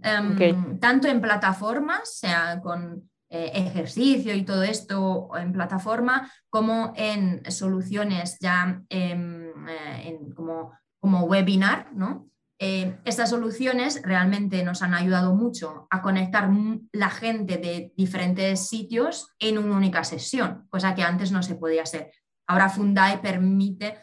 em, 0.03 0.79
tanto 0.81 1.07
en 1.07 1.21
plataformas, 1.21 2.19
sea 2.19 2.61
con 2.63 3.09
eh, 3.29 3.51
ejercicio 3.55 4.35
y 4.35 4.45
todo 4.45 4.63
esto 4.63 5.31
en 5.37 5.53
plataforma, 5.53 6.31
como 6.49 6.93
en 6.95 7.43
soluciones 7.51 8.39
ya 8.41 8.83
em, 8.89 9.67
eh, 9.69 10.19
como, 10.35 10.73
como, 11.01 11.25
webinar, 11.25 11.93
¿no? 11.93 12.29
Eh, 12.59 12.99
estas 13.05 13.31
soluciones 13.31 14.01
realmente 14.03 14.63
nos 14.63 14.81
han 14.81 14.95
ayudado 14.95 15.35
mucho 15.35 15.89
a 15.91 16.03
conectar 16.03 16.49
la 16.93 17.11
gente 17.11 17.59
de 17.59 17.93
diferentes 17.97 18.69
sitios 18.69 19.35
en 19.39 19.59
una 19.59 19.77
única 19.77 20.05
sesión, 20.05 20.67
cosa 20.71 20.95
que 20.95 21.03
antes 21.03 21.33
no 21.33 21.43
se 21.43 21.57
podía 21.57 21.83
hacer. 21.83 22.13
Ahora 22.47 22.71
Fundae 22.71 23.19
permite 23.19 23.99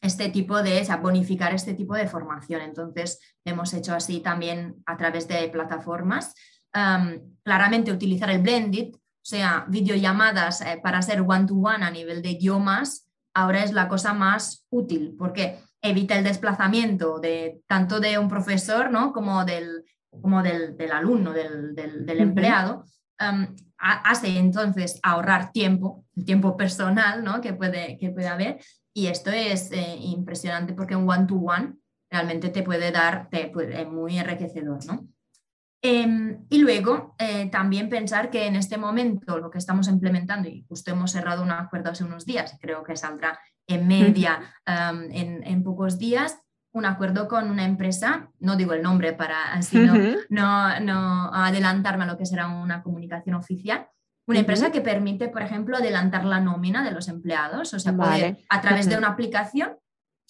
este 0.00 0.30
tipo 0.30 0.62
de, 0.62 0.86
bonificar 1.00 1.54
este 1.54 1.74
tipo 1.74 1.94
de 1.94 2.08
formación. 2.08 2.62
Entonces, 2.62 3.20
hemos 3.44 3.72
hecho 3.74 3.94
así 3.94 4.20
también 4.20 4.82
a 4.86 4.96
través 4.96 5.28
de 5.28 5.48
plataformas 5.48 6.34
claramente 7.42 7.92
utilizar 7.92 8.30
el 8.30 8.42
blended, 8.42 8.94
o 8.94 9.28
sea, 9.28 9.64
videollamadas 9.68 10.60
eh, 10.60 10.80
para 10.82 10.98
hacer 10.98 11.20
one-to-one 11.20 11.84
a 11.84 11.90
nivel 11.90 12.22
de 12.22 12.30
idiomas, 12.30 13.06
ahora 13.34 13.62
es 13.64 13.72
la 13.72 13.88
cosa 13.88 14.14
más 14.14 14.66
útil 14.70 15.14
porque 15.18 15.58
evita 15.82 16.16
el 16.16 16.24
desplazamiento 16.24 17.18
de 17.18 17.60
tanto 17.66 18.00
de 18.00 18.18
un 18.18 18.28
profesor 18.28 18.90
¿no? 18.90 19.12
como 19.12 19.44
del, 19.44 19.84
como 20.20 20.42
del, 20.42 20.76
alumno, 20.92 21.32
del, 21.32 21.76
empleado. 22.08 22.84
hace 23.78 24.38
entonces 24.38 24.98
ahorrar 25.02 25.52
tiempo, 25.52 26.04
el 26.16 26.24
tiempo 26.24 26.56
personal 26.56 27.22
¿no? 27.22 27.40
que, 27.40 27.52
puede, 27.52 27.98
que 27.98 28.10
puede 28.10 28.28
haber. 28.28 28.58
Y 28.94 29.08
esto 29.08 29.30
es 29.30 29.70
eh, 29.72 29.96
impresionante 30.00 30.72
porque 30.72 30.96
un 30.96 31.08
one-to-one 31.08 31.74
realmente 32.10 32.48
te 32.48 32.62
puede 32.62 32.90
dar, 32.90 33.28
te 33.28 33.52
muy 33.84 34.18
enriquecedor. 34.18 34.84
¿no? 34.86 35.06
Em, 35.82 36.46
y 36.48 36.58
luego 36.58 37.14
eh, 37.18 37.48
también 37.50 37.88
pensar 37.88 38.30
que 38.30 38.46
en 38.46 38.56
este 38.56 38.78
momento 38.78 39.38
lo 39.38 39.50
que 39.50 39.58
estamos 39.58 39.88
implementando, 39.88 40.48
y 40.48 40.64
justo 40.68 40.90
hemos 40.90 41.12
cerrado 41.12 41.42
un 41.42 41.50
acuerdo 41.50 41.90
hace 41.90 42.04
unos 42.04 42.24
días, 42.24 42.56
creo 42.60 42.82
que 42.82 42.96
saldrá 42.96 43.38
en 43.68 43.86
media 43.86 44.40
en, 44.66 45.62
pocos 45.64 45.98
días, 45.98 46.38
un 46.72 46.86
acuerdo 46.86 47.26
con 47.28 47.50
una 47.50 47.64
empresa, 47.64 48.30
no 48.38 48.56
digo 48.56 48.72
el 48.72 48.82
nombre 48.82 49.12
para 49.12 49.52
así 49.54 49.78
no, 50.30 50.80
no, 50.80 51.34
adelantarme 51.34 52.04
a 52.04 52.06
lo 52.06 52.18
que 52.18 52.26
será 52.26 52.48
una 52.48 52.82
comunicación 52.82 53.34
oficial, 53.34 53.88
una 54.26 54.40
empresa 54.40 54.72
que 54.72 54.80
permite, 54.80 55.28
por 55.28 55.42
ejemplo, 55.42 55.76
adelantar 55.76 56.24
la 56.24 56.40
nómina 56.40 56.84
de 56.84 56.90
los 56.90 57.08
empleados, 57.08 57.74
o 57.74 57.78
sea, 57.78 57.96
poder 57.96 58.38
a 58.48 58.60
través 58.60 58.88
de 58.88 58.98
una 58.98 59.08
aplicación 59.08 59.76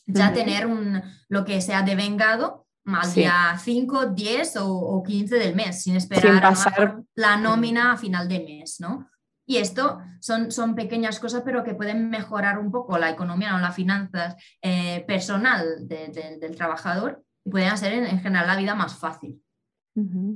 ya 0.06 0.32
tener 0.32 0.66
un, 0.66 1.02
lo 1.28 1.44
que 1.44 1.61
sea 1.61 1.82
devengado 1.82 2.65
más 2.87 3.14
día 3.14 3.59
5, 3.59 4.07
10 4.07 4.55
o, 4.61 5.03
15 5.03 5.37
del 5.37 5.55
mes, 5.55 5.83
sin 5.83 5.96
esperar 5.96 6.40
pasar... 6.40 7.03
la 7.14 7.37
nómina 7.37 7.92
a 7.92 7.96
final 7.96 8.29
de 8.29 8.40
mes, 8.40 8.81
¿no? 8.81 9.11
Y 9.44 9.59
esto 9.59 10.01
son, 10.20 10.51
son 10.51 10.75
pequeñas 10.75 11.20
cosas, 11.20 11.42
pero 11.44 11.62
que 11.62 11.75
pueden 11.75 12.11
mejorar 12.11 12.59
un 12.59 12.72
poco 12.72 12.99
la 12.99 13.11
economía 13.11 13.55
o 13.55 13.59
las 13.59 13.75
finanzas 13.75 14.35
eh, 14.62 15.05
personal 15.07 15.87
del 15.87 16.57
trabajador 16.57 17.22
y 17.44 17.51
pueden 17.51 17.68
hacer 17.68 17.92
en 17.92 18.20
general 18.20 18.46
la 18.46 18.57
vida 18.57 18.75
más 18.75 18.96
fácil. 18.96 19.40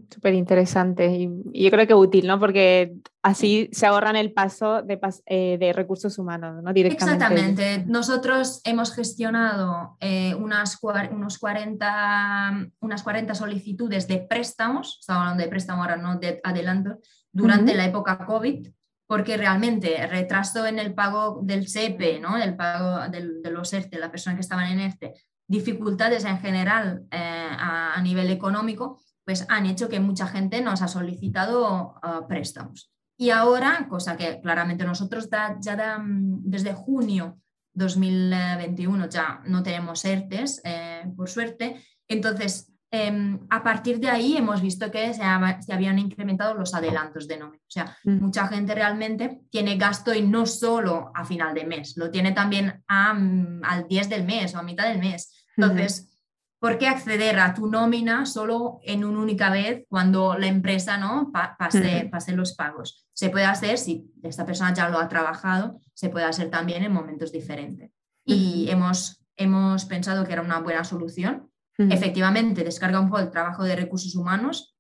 Súper 0.09 0.33
interesante 0.33 1.07
y, 1.14 1.29
yo 1.53 1.70
creo 1.70 1.87
que 1.87 1.94
útil, 1.94 2.27
¿no? 2.27 2.40
Porque 2.40 2.94
así 3.23 3.68
se 3.73 3.85
ahorran 3.85 4.16
el 4.16 4.33
paso 4.33 4.81
de, 4.81 4.99
eh, 5.27 5.73
recursos 5.75 6.18
humanos, 6.18 6.62
¿no? 6.62 6.73
Directamente. 6.73 7.25
Exactamente. 7.25 7.85
Nosotros 7.87 8.62
hemos 8.64 8.94
gestionado 8.94 9.99
eh, 10.01 10.35
unas, 10.35 10.79
unos 11.11 11.38
40, 11.38 12.70
unas 12.81 13.03
40 13.03 13.35
solicitudes 13.35 14.09
de 14.09 14.18
préstamos, 14.18 14.96
estamos 15.01 15.20
hablando 15.20 15.42
de 15.42 15.51
préstamo 15.51 15.83
ahora, 15.83 15.99
no 15.99 16.18
de 16.18 16.40
adelanto, 16.42 16.99
durante 17.31 17.75
la 17.75 17.85
época 17.85 18.25
COVID, 18.25 18.66
porque 19.07 19.37
realmente 19.37 20.07
retraso 20.07 20.64
en 20.64 20.79
el 20.79 20.94
pago 20.94 21.40
del 21.42 21.68
SEPE, 21.68 22.18
¿no? 22.18 22.38
Del 22.38 22.57
pago 22.57 23.11
de 23.11 23.51
los 23.51 23.70
ERTE, 23.75 23.99
la 23.99 24.11
persona 24.11 24.37
que 24.37 24.40
estaban 24.40 24.73
en 24.73 24.81
ERTE, 24.81 25.12
dificultades 25.46 26.25
en 26.25 26.38
general 26.38 27.03
eh, 27.11 27.49
a 27.59 28.01
nivel 28.03 28.31
económico, 28.31 28.99
pues 29.31 29.47
han 29.49 29.66
hecho 29.66 29.88
que 29.88 30.01
mucha 30.01 30.27
gente 30.27 30.61
nos 30.61 30.83
ha 30.83 30.88
solicitado 30.88 31.95
ah, 32.03 32.27
préstamos. 32.27 32.90
Y 33.16 33.31
ahora, 33.31 33.87
cosa 33.88 34.16
que 34.16 34.40
claramente 34.40 34.85
nosotros 34.85 35.29
ya 35.61 35.99
mm, 36.01 36.51
desde 36.51 36.75
junio 36.75 37.38
2021 37.73 39.09
ya 39.09 39.40
no 39.47 39.62
tenemos 39.62 40.05
ERTES, 40.05 40.62
eh, 40.64 41.05
por 41.16 41.29
suerte, 41.29 41.81
entonces 42.09 42.73
em, 42.90 43.38
a 43.51 43.62
partir 43.62 44.01
de 44.01 44.11
ahí 44.11 44.37
hemos 44.37 44.61
visto 44.61 44.90
que 44.90 45.14
se, 45.14 45.23
habían 45.23 46.01
incrementado 46.01 46.55
los 46.55 46.75
adelantos 46.75 47.29
de 47.29 47.38
nómina. 47.38 47.62
O 47.62 47.71
sea, 47.71 47.97
mm. 48.03 48.21
mucha 48.21 48.49
gente 48.49 48.75
realmente 48.75 49.43
tiene 49.49 49.77
gasto 49.77 50.12
y 50.12 50.23
no 50.23 50.45
solo 50.45 51.12
a 51.14 51.25
final 51.25 51.55
de 51.55 51.66
mes, 51.66 51.97
lo 51.97 52.11
tiene 52.11 52.33
también 52.33 52.83
mm, 52.88 53.62
al 53.62 53.87
10 53.87 54.09
del 54.09 54.25
mes 54.25 54.57
o 54.57 54.59
a 54.59 54.64
mitad 54.64 54.88
del 54.88 54.99
mes. 54.99 55.47
Entonces, 55.57 56.10
¿Por 56.61 56.79
qué 56.79 56.87
acceder 56.87 57.40
a 57.40 57.55
tu 57.55 57.66
nómina 57.66 58.27
solo 58.27 58.81
en 58.83 59.05
una 59.05 59.18
única 59.18 59.51
vez 59.51 59.87
cuando 59.88 60.37
la 60.38 60.46
empresa 60.46 60.99
¿no? 60.99 61.33
pase, 61.33 62.09
pase 62.12 62.33
los 62.33 62.55
pagos? 62.55 63.07
Se 63.14 63.31
puede 63.31 63.46
hacer, 63.46 63.79
si 63.79 64.12
esta 64.23 64.44
persona 64.44 64.75
ya 64.75 64.88
lo 64.90 64.99
ha 64.99 65.09
trabajado, 65.09 65.81
se 65.94 66.11
puede 66.11 66.27
hacer 66.27 66.51
también 66.51 66.85
en 66.85 66.92
momentos 66.92 67.33
diferentes. 67.33 67.90
Y 68.25 68.68
hemos, 68.70 69.25
hemos 69.37 69.87
pensado 69.87 70.25
que 70.25 70.35
era 70.35 70.42
una 70.42 70.61
buena 70.61 70.85
solución. 70.85 71.51
Efectivamente, 71.79 72.62
descarga 72.62 73.01
un 73.01 73.09
poco 73.09 73.23
el 73.23 73.31
trabajo 73.31 73.64
de 73.64 73.75
recursos 73.75 74.14
humanos, 74.14 74.77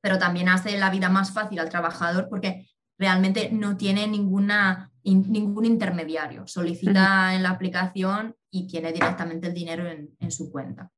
pero 0.00 0.18
también 0.18 0.48
hace 0.48 0.78
la 0.78 0.88
vida 0.88 1.10
más 1.10 1.30
fácil 1.32 1.58
al 1.58 1.68
trabajador 1.68 2.28
porque 2.30 2.70
realmente 2.98 3.50
no 3.52 3.76
tiene 3.76 4.06
ninguna, 4.06 4.90
ningún 5.04 5.64
intermediario. 5.64 6.46
Solicita 6.46 7.34
en 7.34 7.42
la 7.42 7.50
aplicación 7.50 8.34
y 8.50 8.66
tiene 8.66 8.92
directamente 8.92 9.48
el 9.48 9.54
dinero 9.54 9.86
en, 9.86 10.30
su 10.30 10.50
cuenta. 10.50 10.90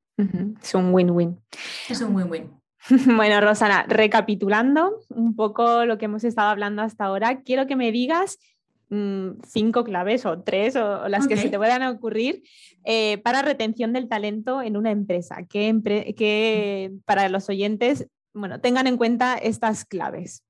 Es 0.62 0.74
un 0.74 0.92
win-win. 0.92 1.38
Es 1.88 2.00
un 2.00 2.14
win-win. 2.14 2.60
Bueno, 3.16 3.40
Rosana, 3.40 3.84
recapitulando 3.86 5.00
un 5.10 5.36
poco 5.36 5.84
lo 5.84 5.98
que 5.98 6.06
hemos 6.06 6.24
estado 6.24 6.48
hablando 6.48 6.82
hasta 6.82 7.04
ahora, 7.04 7.42
quiero 7.42 7.66
que 7.66 7.76
me 7.76 7.92
digas 7.92 8.38
mm, 8.88 9.42
cinco 9.46 9.84
claves 9.84 10.24
o 10.26 10.40
tres 10.40 10.76
o, 10.76 11.06
las 11.08 11.28
que 11.28 11.36
se 11.36 11.50
te 11.50 11.58
puedan 11.58 11.82
ocurrir 11.82 12.42
eh, 12.84 13.18
para 13.18 13.42
retención 13.42 13.92
del 13.92 14.08
talento 14.08 14.62
en 14.62 14.76
una 14.76 14.90
empresa. 14.90 15.44
Que, 15.48 15.78
que 16.16 16.92
para 17.04 17.28
los 17.28 17.48
oyentes, 17.48 18.08
bueno, 18.32 18.60
tengan 18.60 18.86
en 18.86 18.96
cuenta 18.96 19.34
estas 19.34 19.84
claves. 19.84 20.42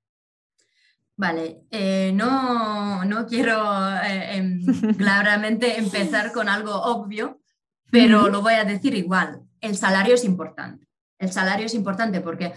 Vale, 1.20 1.64
eh, 1.70 2.12
no, 2.14 3.04
no, 3.04 3.26
quiero 3.26 3.54
eh, 4.02 4.36
em, 4.36 4.64
claramente 4.96 5.78
empezar 5.78 6.32
con 6.32 6.48
algo 6.48 6.74
obvio, 6.74 7.42
pero 7.90 8.28
lo 8.30 8.40
voy 8.40 8.54
a 8.54 8.64
decir 8.64 8.94
igual. 8.94 9.42
El 9.60 9.76
salario 9.76 10.14
es 10.14 10.24
importante. 10.24 10.86
El 11.18 11.32
salario 11.32 11.66
es 11.66 11.74
importante 11.74 12.20
porque 12.20 12.52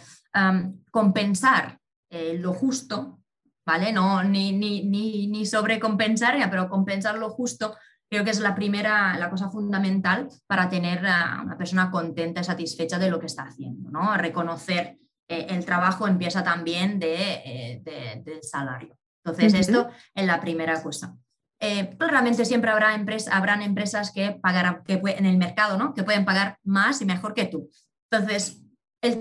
compensar 0.92 1.78
eh, 2.10 2.38
lo 2.40 2.54
justo, 2.54 3.20
¿vale? 3.66 3.92
No, 3.92 4.24
ni, 4.24 4.52
ni, 4.52 4.84
ni, 4.84 5.28
ni 5.28 5.46
sobrecompensar, 5.46 6.50
pero 6.50 6.70
compensar 6.70 7.18
lo 7.18 7.30
justo 7.30 7.76
creo 8.14 8.24
que 8.24 8.32
es 8.32 8.40
la 8.40 8.54
primera, 8.54 9.18
la 9.18 9.30
cosa 9.30 9.50
fundamental 9.50 10.30
para 10.46 10.70
tener 10.70 11.04
a 11.08 11.42
una 11.44 11.58
persona 11.58 11.90
contenta 11.90 12.42
y 12.42 12.44
satisfecha 12.44 13.00
de 13.00 13.10
lo 13.10 13.20
que 13.20 13.26
está 13.26 13.44
haciendo, 13.44 13.90
¿no? 13.90 14.16
Reconocer 14.16 15.00
eh, 15.28 15.48
el 15.50 15.66
trabajo 15.66 16.08
empieza 16.08 16.44
también 16.44 17.00
de, 17.00 17.16
eh, 17.16 18.22
del 18.24 18.44
salario. 18.44 18.96
Entonces, 19.26 19.54
esto 19.56 19.90
es 20.14 20.26
la 20.28 20.40
primera 20.40 20.84
cosa. 20.84 21.16
Eh, 21.66 21.96
claramente 21.98 22.44
siempre 22.44 22.72
habrá 22.72 22.94
habrán 23.32 23.62
empresas 23.62 24.12
que 24.12 24.32
pagarán, 24.32 24.84
que 24.84 25.02
en 25.02 25.26
el 25.26 25.38
mercado, 25.38 25.78
¿no? 25.78 25.94
Que 25.94 26.04
pueden 26.04 26.26
pagar 26.26 26.60
más 26.66 27.02
y 27.02 27.06
mejor 27.06 27.34
que 27.34 27.46
tú. 27.46 27.70
Entonces, 28.12 28.62
el 29.02 29.18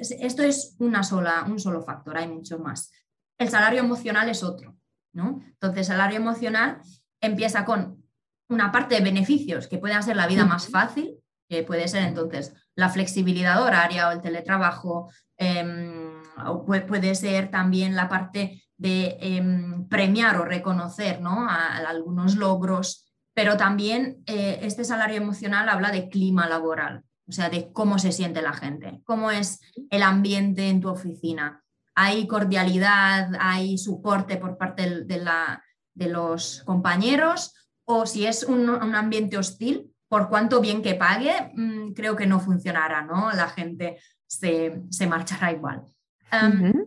esto 0.00 0.42
es 0.42 0.74
una 0.78 1.02
sola, 1.02 1.44
un 1.46 1.60
solo 1.60 1.82
factor, 1.82 2.16
hay 2.16 2.28
mucho 2.28 2.58
más. 2.58 2.90
El 3.38 3.50
salario 3.50 3.80
emocional 3.80 4.26
es 4.30 4.42
otro, 4.42 4.74
¿no? 5.12 5.42
Entonces, 5.44 5.80
el 5.80 5.84
salario 5.84 6.16
emocional 6.16 6.80
empieza 7.20 7.66
con 7.66 8.02
una 8.48 8.72
parte 8.72 8.94
de 8.94 9.02
beneficios 9.02 9.68
que 9.68 9.76
pueden 9.76 9.98
hacer 9.98 10.16
la 10.16 10.26
vida 10.26 10.46
más 10.46 10.68
fácil, 10.68 11.18
que 11.46 11.62
puede 11.62 11.88
ser 11.88 12.04
entonces 12.04 12.54
la 12.74 12.88
flexibilidad 12.88 13.62
horaria 13.62 14.08
o 14.08 14.12
el 14.12 14.22
teletrabajo, 14.22 15.10
Em, 15.42 16.22
puede 16.64 17.14
ser 17.16 17.50
también 17.50 17.96
la 17.96 18.08
parte 18.08 18.62
de 18.76 19.16
em, 19.20 19.88
premiar 19.88 20.36
o 20.36 20.44
reconocer 20.44 21.20
¿no? 21.20 21.48
a, 21.48 21.76
algunos 21.78 22.36
logros, 22.36 23.06
pero 23.34 23.56
también 23.56 24.22
eh, 24.26 24.60
este 24.62 24.84
salario 24.84 25.16
emocional 25.16 25.68
habla 25.68 25.90
de 25.90 26.08
clima 26.08 26.48
laboral, 26.48 27.02
o 27.28 27.32
sea, 27.32 27.48
de 27.48 27.72
cómo 27.72 27.98
se 27.98 28.12
siente 28.12 28.42
la 28.42 28.52
gente, 28.52 29.00
cómo 29.04 29.30
es 29.30 29.60
el 29.90 30.02
ambiente 30.02 30.68
en 30.68 30.80
tu 30.80 30.88
oficina. 30.88 31.62
Hay 31.94 32.26
cordialidad, 32.26 33.32
hay 33.38 33.78
soporte 33.78 34.36
por 34.36 34.56
parte 34.56 35.04
de, 35.04 35.16
la, 35.18 35.62
de 35.94 36.08
los 36.08 36.62
compañeros, 36.64 37.54
o 37.84 38.06
si 38.06 38.26
es 38.26 38.44
un, 38.44 38.68
un 38.68 38.94
ambiente 38.94 39.36
hostil, 39.36 39.92
por 40.12 40.28
cuanto 40.28 40.60
bien 40.60 40.82
que 40.82 40.94
pague, 40.94 41.52
mm, 41.54 41.92
creo 41.94 42.14
que 42.14 42.26
no 42.26 42.38
funcionará, 42.38 43.02
¿no? 43.02 43.32
La 43.32 43.48
gente 43.48 43.98
se, 44.26 45.06
marchará 45.06 45.52
igual. 45.52 45.86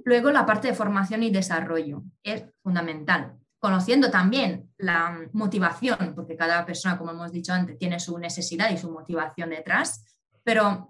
Luego 0.05 0.31
la 0.31 0.45
parte 0.45 0.69
de 0.69 0.73
formación 0.73 1.23
y 1.23 1.31
desarrollo 1.31 2.03
es 2.23 2.45
fundamental. 2.63 3.37
Conociendo 3.59 4.11
también 4.11 4.69
la 4.77 5.27
motivación, 5.33 6.13
porque 6.15 6.35
cada 6.35 6.65
persona, 6.65 6.97
como 6.97 7.11
hemos 7.11 7.31
dicho 7.31 7.53
antes, 7.53 7.77
tiene 7.77 7.99
su 7.99 8.17
necesidad 8.17 8.69
y 8.71 8.77
su 8.77 8.91
motivación 8.91 9.49
detrás, 9.49 10.03
pero 10.43 10.89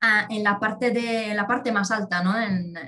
ah, 0.00 0.26
en 0.28 0.42
la 0.42 0.58
parte, 0.58 0.90
de, 0.90 1.34
la 1.34 1.46
parte 1.46 1.72
más 1.72 1.90
alta 1.90 2.22
¿no? 2.22 2.34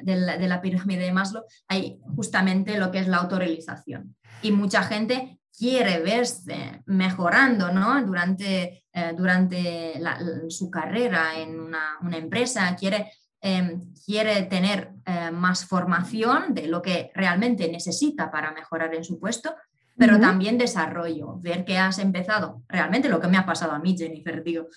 de, 0.03 0.17
la, 0.17 0.61
pirámide 0.61 1.05
de 1.05 1.13
Maslow 1.13 1.45
hay 1.69 2.01
justamente 2.17 2.79
lo 2.79 2.91
que 2.91 2.99
es 2.99 3.09
la 3.09 3.19
autorrealización. 3.19 4.17
Y 4.43 4.51
mucha 4.51 4.83
gente 4.83 5.41
quiere 5.57 6.01
verse 6.01 6.83
mejorando 6.87 7.73
¿no? 7.73 8.05
durante, 8.05 8.85
eh, 8.93 9.13
durante 9.17 10.01
su 10.49 10.71
carrera 10.71 11.39
en 11.39 11.61
una, 11.61 11.99
empresa, 12.13 12.75
quiere, 12.75 13.13
em, 13.43 13.93
quiere 14.07 14.43
tener 14.45 14.93
eh, 15.05 15.31
más 15.31 15.67
formación 15.67 16.55
de 16.55 16.69
lo 16.69 16.81
que 16.81 17.11
realmente 17.15 17.71
necesita 17.71 18.31
para 18.31 18.53
mejorar 18.53 18.95
en 18.95 19.05
su 19.05 19.21
puesto, 19.21 19.55
pero 19.95 20.19
también 20.19 20.57
desarrollo, 20.57 21.39
ver 21.41 21.67
que 21.67 21.77
has 21.77 21.99
empezado, 21.99 22.63
realmente 22.67 23.11
lo 23.11 23.21
que 23.21 23.29
me 23.29 23.37
ha 23.37 23.45
pasado 23.45 23.73
a 23.73 23.79
mí, 23.79 23.95
Jennifer, 23.97 24.43
digo, 24.43 24.69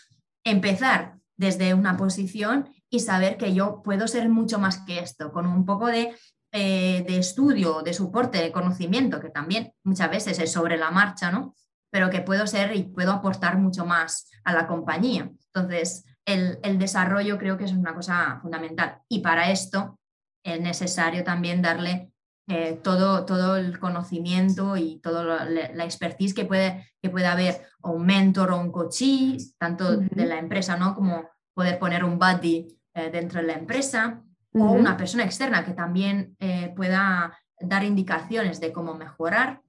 empezar 0.43 1.15
desde 1.38 1.73
una 1.73 1.95
posición 1.95 2.69
y 2.89 2.99
saber 2.99 3.38
que 3.38 3.54
yo 3.54 3.82
puedo 3.82 4.10
ser 4.10 4.28
mucho 4.28 4.60
más 4.60 4.80
que 4.80 4.99
esto, 4.99 5.32
con 5.32 5.45
un 5.45 5.65
poco 5.65 5.88
de 5.88 6.13
eh, 6.58 7.04
de 7.06 7.17
estudio, 7.17 7.82
de 7.82 7.93
soporte, 7.93 8.38
de 8.38 8.54
conocimiento, 8.54 9.19
que 9.19 9.30
también 9.30 9.73
muchas 9.84 10.10
veces 10.10 10.39
es 10.39 10.54
sobre 10.54 10.78
la 10.78 10.89
marcha, 10.89 11.30
¿no? 11.30 11.54
Pero 11.91 12.10
que 12.10 12.21
puedo 12.21 12.47
ser 12.47 12.73
y 12.78 12.84
puedo 12.84 13.12
aportar 13.12 13.58
mucho 13.58 13.86
más 13.86 14.30
a 14.45 14.54
la 14.54 14.65
compañía. 14.65 15.30
Entonces, 15.54 16.06
el, 16.25 16.79
desarrollo 16.79 17.38
creo 17.38 17.57
que 17.57 17.65
es 17.65 17.71
una 17.71 17.93
cosa 17.93 18.39
fundamental. 18.41 18.99
Y 19.07 19.19
para 19.19 19.51
esto 19.51 19.99
es 20.43 20.59
necesario 20.59 21.23
también 21.23 21.61
darle 21.61 22.11
eh, 22.47 22.79
todo, 22.83 23.25
todo 23.25 23.57
el 23.57 23.79
conocimiento 23.79 24.77
y 24.77 24.99
toda 24.99 25.45
la, 25.45 25.83
expertise 25.83 26.33
que 26.33 26.45
puede, 26.45 26.91
que 27.01 27.09
puede 27.09 27.27
haber 27.27 27.61
o 27.81 27.91
un 27.91 28.05
mentor 28.05 28.51
o 28.51 28.59
un 28.59 28.71
coachee, 28.71 29.38
tanto 29.57 29.97
de 29.97 30.25
la 30.25 30.38
empresa, 30.38 30.77
¿no? 30.77 30.93
Como 30.93 31.29
poder 31.53 31.79
poner 31.79 32.03
un 32.03 32.19
buddy 32.19 32.67
eh, 32.93 33.09
dentro 33.11 33.41
de 33.41 33.47
la 33.47 33.53
empresa 33.53 34.21
o 34.53 34.71
una 34.71 34.95
persona 34.95 35.25
externa 35.25 35.65
que 35.65 35.73
también 35.73 36.35
eh, 36.39 36.71
pueda 36.75 37.38
dar 37.59 37.83
indicaciones 37.83 38.59
de 38.59 38.71
cómo 38.71 38.93
mejorar 38.93 39.61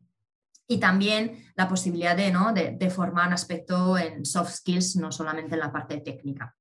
y 0.68 0.78
también 0.78 1.44
la 1.54 1.68
posibilidad 1.68 2.16
de, 2.16 2.30
¿no? 2.30 2.52
de, 2.52 2.90
formar 2.90 3.28
un 3.28 3.34
aspecto 3.34 3.96
en 3.96 4.24
soft 4.24 4.52
skills, 4.52 4.96
no 4.96 5.12
solamente 5.12 5.54
en 5.54 5.60
la 5.60 5.72
parte 5.72 5.98
técnica. 6.00 6.54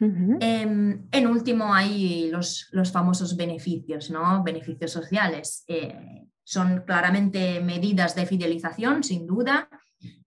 Em, 0.00 1.06
en 1.12 1.26
último, 1.28 1.72
hay 1.72 2.28
los, 2.28 2.68
los, 2.72 2.90
famosos 2.90 3.36
beneficios, 3.36 4.10
¿no? 4.10 4.42
beneficios 4.42 4.90
sociales. 4.90 5.64
Eh, 5.68 6.26
son 6.42 6.82
claramente 6.84 7.60
medidas 7.60 8.16
de 8.16 8.26
fidelización, 8.26 9.04
sin 9.04 9.28
duda, 9.28 9.68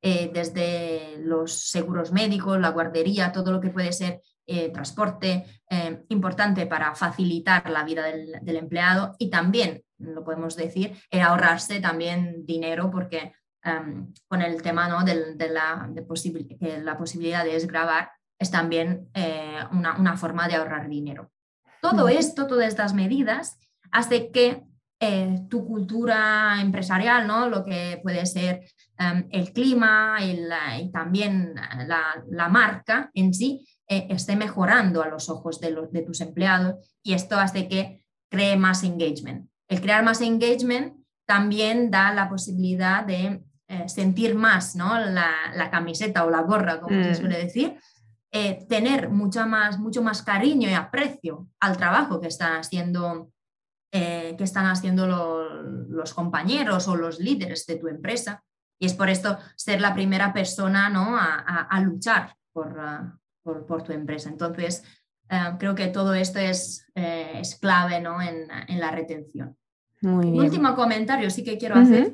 eh, 0.01 0.31
desde 0.33 1.17
los 1.19 1.69
seguros 1.69 2.13
médicos, 2.13 2.57
la 2.57 2.69
guardería, 2.69 3.33
todo 3.33 3.51
lo 3.51 3.59
que 3.59 3.69
puede 3.69 3.91
ser 3.91 4.21
eh, 4.47 4.69
transporte, 4.69 5.43
importante 6.09 6.67
para 6.67 6.95
facilitar 6.95 7.69
la 7.69 7.83
vida 7.83 8.03
del, 8.03 8.55
empleado 8.55 9.15
y 9.17 9.29
también, 9.29 9.83
lo 10.13 10.23
podemos 10.23 10.55
decir, 10.55 10.97
ahorrarse 11.11 11.79
también 11.79 12.45
dinero 12.45 12.91
porque 12.91 13.33
em, 13.63 14.13
con 14.27 14.41
el 14.41 14.61
tema 14.61 14.87
¿no? 14.87 15.03
de, 15.03 15.49
la, 15.49 15.89
de 15.89 16.81
la 16.83 16.97
posibilidad 16.97 17.43
de 17.43 17.53
desgravar 17.53 18.11
es 18.39 18.51
también 18.51 19.09
eh, 19.13 19.59
una, 19.71 20.17
forma 20.17 20.47
de 20.47 20.55
ahorrar 20.55 20.89
dinero. 20.89 21.31
Todo 21.81 22.07
esto, 22.07 22.47
todas 22.47 22.67
estas 22.67 22.93
medidas, 22.93 23.57
hace 23.91 24.31
que 24.31 24.63
tu 25.49 25.67
cultura 25.67 26.59
empresarial, 26.59 27.27
¿no? 27.27 27.47
lo 27.47 27.63
que 27.63 27.99
puede 28.01 28.25
ser 28.25 28.65
em, 28.97 29.27
el 29.29 29.53
clima 29.53 30.17
y 30.21 30.91
también 30.91 31.53
la, 31.85 32.23
la, 32.27 32.49
marca 32.49 33.11
en 33.13 33.31
sí, 33.33 33.67
eh, 33.87 34.07
esté 34.09 34.35
mejorando 34.35 35.03
a 35.03 35.09
los 35.09 35.29
ojos 35.29 35.59
de, 35.59 35.69
los, 35.69 35.91
de 35.91 36.01
tus 36.01 36.21
empleados 36.21 36.75
y 37.03 37.13
esto 37.13 37.37
hace 37.37 37.67
que 37.67 38.03
cree 38.29 38.57
más 38.57 38.83
engagement. 38.83 39.47
El 39.67 39.81
crear 39.81 40.03
más 40.03 40.21
engagement 40.21 40.95
también 41.25 41.89
da 41.89 42.13
la 42.13 42.29
posibilidad 42.29 43.03
de 43.03 43.43
eh, 43.67 43.89
sentir 43.89 44.35
más 44.35 44.75
¿no? 44.75 44.99
la, 44.99 45.69
camiseta 45.71 46.25
o 46.25 46.29
la 46.29 46.41
gorra, 46.41 46.79
como 46.79 47.03
se 47.03 47.11
mm. 47.11 47.15
suele 47.15 47.37
decir, 47.37 47.79
eh, 48.31 48.65
tener 48.69 49.09
mucho 49.09 49.45
más, 49.47 49.79
mucho 49.79 50.03
más 50.03 50.21
cariño 50.21 50.69
y 50.69 50.73
aprecio 50.73 51.47
al 51.59 51.77
trabajo 51.77 52.19
que 52.19 52.27
están 52.27 52.59
haciendo, 52.59 53.31
que 53.91 54.35
están 54.39 54.65
haciendo 54.65 55.07
los 55.07 56.13
compañeros 56.13 56.89
o 56.89 56.97
los 56.97 57.17
líderes 57.19 57.65
de 57.65 57.77
tu 57.77 57.87
empresa. 57.87 58.43
Y 58.77 58.87
es 58.87 58.93
por 58.93 59.09
esto 59.09 59.37
ser 59.55 59.79
la 59.79 59.93
primera 59.93 60.33
persona 60.33 60.89
¿no? 60.89 61.17
a, 61.17 61.79
luchar 61.79 62.35
por, 62.51 62.77
por, 63.41 63.83
tu 63.83 63.93
empresa. 63.93 64.29
Entonces, 64.29 64.83
eh, 65.29 65.55
creo 65.59 65.75
que 65.75 65.87
todo 65.87 66.13
esto 66.13 66.39
es, 66.39 66.85
eh, 66.95 67.39
es 67.39 67.55
clave 67.55 67.99
¿no? 67.99 68.21
en, 68.21 68.47
en, 68.67 68.79
la 68.79 68.91
retención. 68.91 69.57
Muy 70.01 70.27
Último 70.39 70.75
comentario 70.75 71.29
sí 71.29 71.43
que 71.43 71.57
quiero 71.57 71.75
hacer 71.75 72.13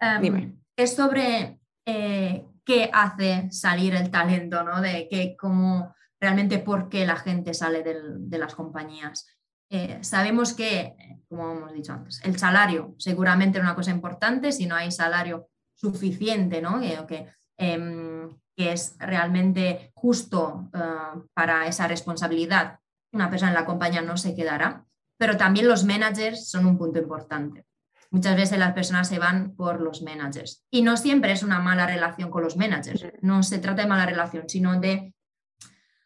em, 0.00 0.58
es 0.76 0.94
sobre 0.94 1.60
eh, 1.86 2.44
qué 2.64 2.90
hace 2.92 3.50
salir 3.50 3.94
el 3.94 4.10
talento, 4.10 4.62
¿no? 4.64 4.80
de 4.80 5.08
que, 5.08 5.36
cómo 5.36 5.94
realmente 6.20 6.58
por 6.58 6.88
qué 6.88 7.06
la 7.06 7.16
gente 7.16 7.54
sale 7.54 7.82
de 7.82 8.38
las 8.38 8.54
compañías. 8.54 9.26
eh, 9.70 9.98
sabemos 10.00 10.54
que, 10.54 10.96
como 11.28 11.52
hemos 11.52 11.72
dicho 11.72 11.92
antes, 11.92 12.20
el 12.24 12.38
salario 12.38 12.94
seguramente 12.98 13.58
es 13.58 13.64
una 13.64 13.74
cosa 13.74 13.90
importante, 13.90 14.50
si 14.50 14.66
no 14.66 14.74
hay 14.74 14.90
salario 14.90 15.48
suficiente, 15.74 16.60
¿no? 16.60 16.80
que, 17.06 17.28
em, 17.56 18.28
que 18.58 18.72
es 18.72 18.96
realmente 18.98 19.92
justo 19.94 20.68
eh, 20.74 21.20
para 21.32 21.68
esa 21.68 21.86
responsabilidad, 21.86 22.80
una 23.12 23.30
persona 23.30 23.52
en 23.52 23.54
la 23.54 23.64
compañía 23.64 24.02
no 24.02 24.16
se 24.16 24.34
quedará, 24.34 24.84
pero 25.16 25.36
también 25.36 25.68
los 25.68 25.84
managers 25.84 26.50
son 26.50 26.66
un 26.66 26.76
punto 26.76 26.98
importante. 26.98 27.66
Muchas 28.10 28.34
veces 28.34 28.58
las 28.58 28.72
personas 28.72 29.06
se 29.06 29.20
van 29.20 29.54
por 29.54 29.80
los 29.80 30.02
managers 30.02 30.64
y 30.72 30.82
no 30.82 30.96
siempre 30.96 31.30
es 31.30 31.44
una 31.44 31.60
mala 31.60 31.86
relación 31.86 32.30
con 32.30 32.42
los 32.42 32.56
managers, 32.56 33.06
no 33.22 33.44
se 33.44 33.60
trata 33.60 33.82
de 33.82 33.88
mala 33.88 34.06
relación, 34.06 34.48
sino 34.48 34.80
de 34.80 35.14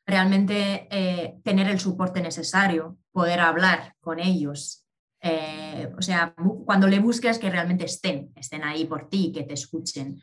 realmente 0.05 0.89
eh, 0.91 1.39
tener 1.43 1.71
el 1.71 1.81
soporte 1.81 2.21
necesario, 2.21 2.99
poder 3.13 3.41
hablar 3.41 3.95
con 3.99 4.19
ellos. 4.19 4.85
Eh, 5.23 5.91
o 5.97 6.03
sea, 6.03 6.35
cuando 6.67 6.87
le 6.87 6.99
busques 6.99 7.39
que 7.39 7.49
realmente 7.49 7.87
estén, 7.87 8.31
estén 8.37 8.63
ahí 8.63 8.85
por 8.85 9.09
ti, 9.09 9.33
que 9.33 9.45
te 9.45 9.55
escuchen. 9.55 10.21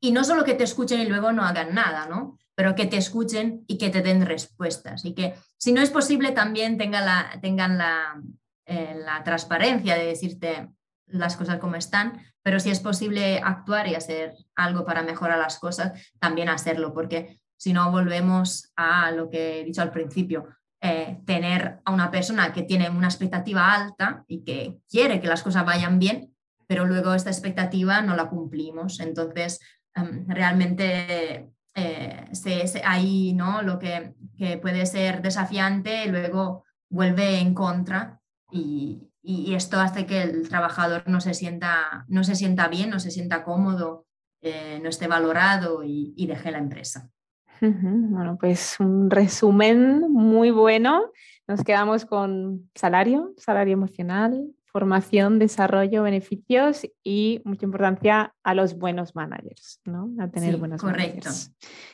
Y 0.00 0.12
no 0.12 0.24
solo 0.24 0.44
que 0.44 0.54
te 0.54 0.64
escuchen 0.64 1.00
y 1.00 1.06
luego 1.06 1.32
no 1.32 1.44
hagan 1.44 1.74
nada, 1.74 2.06
¿no? 2.06 2.38
Pero 2.54 2.74
que 2.74 2.86
te 2.86 2.96
escuchen 2.96 3.64
y 3.66 3.78
que 3.78 3.90
te 3.90 4.02
den 4.02 4.24
respuestas. 4.24 5.04
Y 5.04 5.14
que 5.14 5.34
si 5.58 5.72
no 5.72 5.80
es 5.80 5.90
posible 5.90 6.32
también 6.32 6.78
tengan 6.78 7.04
la, 7.04 7.38
tengan 7.40 7.78
la, 7.78 8.20
eh, 8.66 8.96
la 9.04 9.22
transparencia 9.24 9.96
de 9.96 10.06
decirte 10.06 10.68
las 11.06 11.36
cosas 11.36 11.58
como 11.58 11.76
están, 11.76 12.20
pero 12.42 12.60
si 12.60 12.70
es 12.70 12.80
posible 12.80 13.40
actuar 13.42 13.88
y 13.88 13.94
hacer 13.94 14.34
algo 14.54 14.84
para 14.84 15.02
mejorar 15.02 15.38
las 15.38 15.58
cosas, 15.58 16.12
también 16.18 16.48
hacerlo, 16.48 16.92
porque 16.92 17.40
si 17.56 17.72
no 17.72 17.90
volvemos 17.90 18.72
a 18.76 19.10
lo 19.10 19.30
que 19.30 19.60
he 19.60 19.64
dicho 19.64 19.82
al 19.82 19.90
principio, 19.90 20.46
eh, 20.80 21.20
tener 21.24 21.80
a 21.84 21.90
una 21.90 22.10
persona 22.10 22.52
que 22.52 22.62
tiene 22.62 22.90
una 22.90 23.08
expectativa 23.08 23.72
alta 23.72 24.24
y 24.28 24.44
que 24.44 24.78
quiere 24.88 25.20
que 25.20 25.26
las 25.26 25.42
cosas 25.42 25.64
vayan 25.64 25.98
bien, 25.98 26.35
pero 26.66 26.84
luego 26.86 27.14
esta 27.14 27.30
expectativa 27.30 28.00
no 28.02 28.16
la 28.16 28.28
cumplimos. 28.28 29.00
Entonces, 29.00 29.60
em, 29.94 30.26
realmente 30.28 31.50
eh, 31.74 32.24
ahí 32.84 33.32
¿no? 33.34 33.62
lo 33.62 33.78
que, 33.78 34.14
puede 34.60 34.86
ser 34.86 35.22
desafiante 35.22 36.06
luego 36.06 36.64
vuelve 36.90 37.38
en 37.40 37.54
contra 37.54 38.20
y, 38.50 39.02
esto 39.28 39.80
hace 39.80 40.06
que 40.06 40.22
el 40.22 40.48
trabajador 40.48 41.02
no 41.08 41.20
se 41.20 41.34
sienta, 41.34 42.04
no 42.06 42.22
se 42.22 42.36
sienta 42.36 42.68
bien, 42.68 42.90
no 42.90 43.00
se 43.00 43.10
sienta 43.10 43.42
cómodo, 43.42 44.06
eh, 44.40 44.78
no 44.80 44.88
esté 44.88 45.08
valorado 45.08 45.82
y 45.82 46.26
deje 46.28 46.52
la 46.52 46.58
empresa. 46.58 47.10
Bueno, 47.60 48.36
pues 48.38 48.76
un 48.80 49.10
resumen 49.10 50.00
muy 50.10 50.50
bueno. 50.50 51.10
Nos 51.48 51.62
quedamos 51.62 52.04
con 52.04 52.68
salario, 52.74 53.32
salario 53.36 53.74
emocional, 53.74 54.52
formación, 54.76 55.38
desarrollo, 55.38 56.02
beneficios 56.02 56.86
y 57.02 57.40
mucha 57.46 57.64
importancia 57.64 58.34
a 58.44 58.54
los 58.54 58.76
buenos 58.76 59.16
managers, 59.16 59.80
¿no? 59.86 60.10
A 60.18 60.28
tener 60.28 60.58
buenos 60.58 60.82
correcto. 60.82 61.30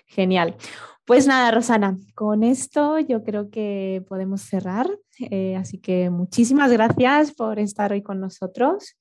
Genial. 0.04 0.56
Pues 1.04 1.28
nada, 1.28 1.52
Rosana, 1.52 1.96
con 2.16 2.42
esto 2.42 2.98
yo 2.98 3.22
creo 3.22 3.50
que 3.50 4.04
podemos 4.08 4.42
cerrar. 4.42 4.90
Eh, 5.30 5.54
así 5.54 5.78
que 5.78 6.10
muchísimas 6.10 6.72
gracias 6.72 7.30
por 7.32 7.60
estar 7.60 7.92
hoy 7.92 8.02
con 8.02 8.18
nosotros. 8.18 8.96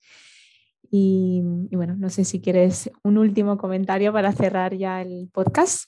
y 0.92 1.42
bueno, 1.72 1.96
no 1.98 2.10
sé 2.12 2.24
si 2.24 2.40
quieres 2.40 2.92
un 3.04 3.18
último 3.18 3.58
comentario 3.58 4.14
para 4.14 4.32
cerrar 4.32 4.76
ya 4.76 5.02
el 5.02 5.28
podcast. 5.34 5.86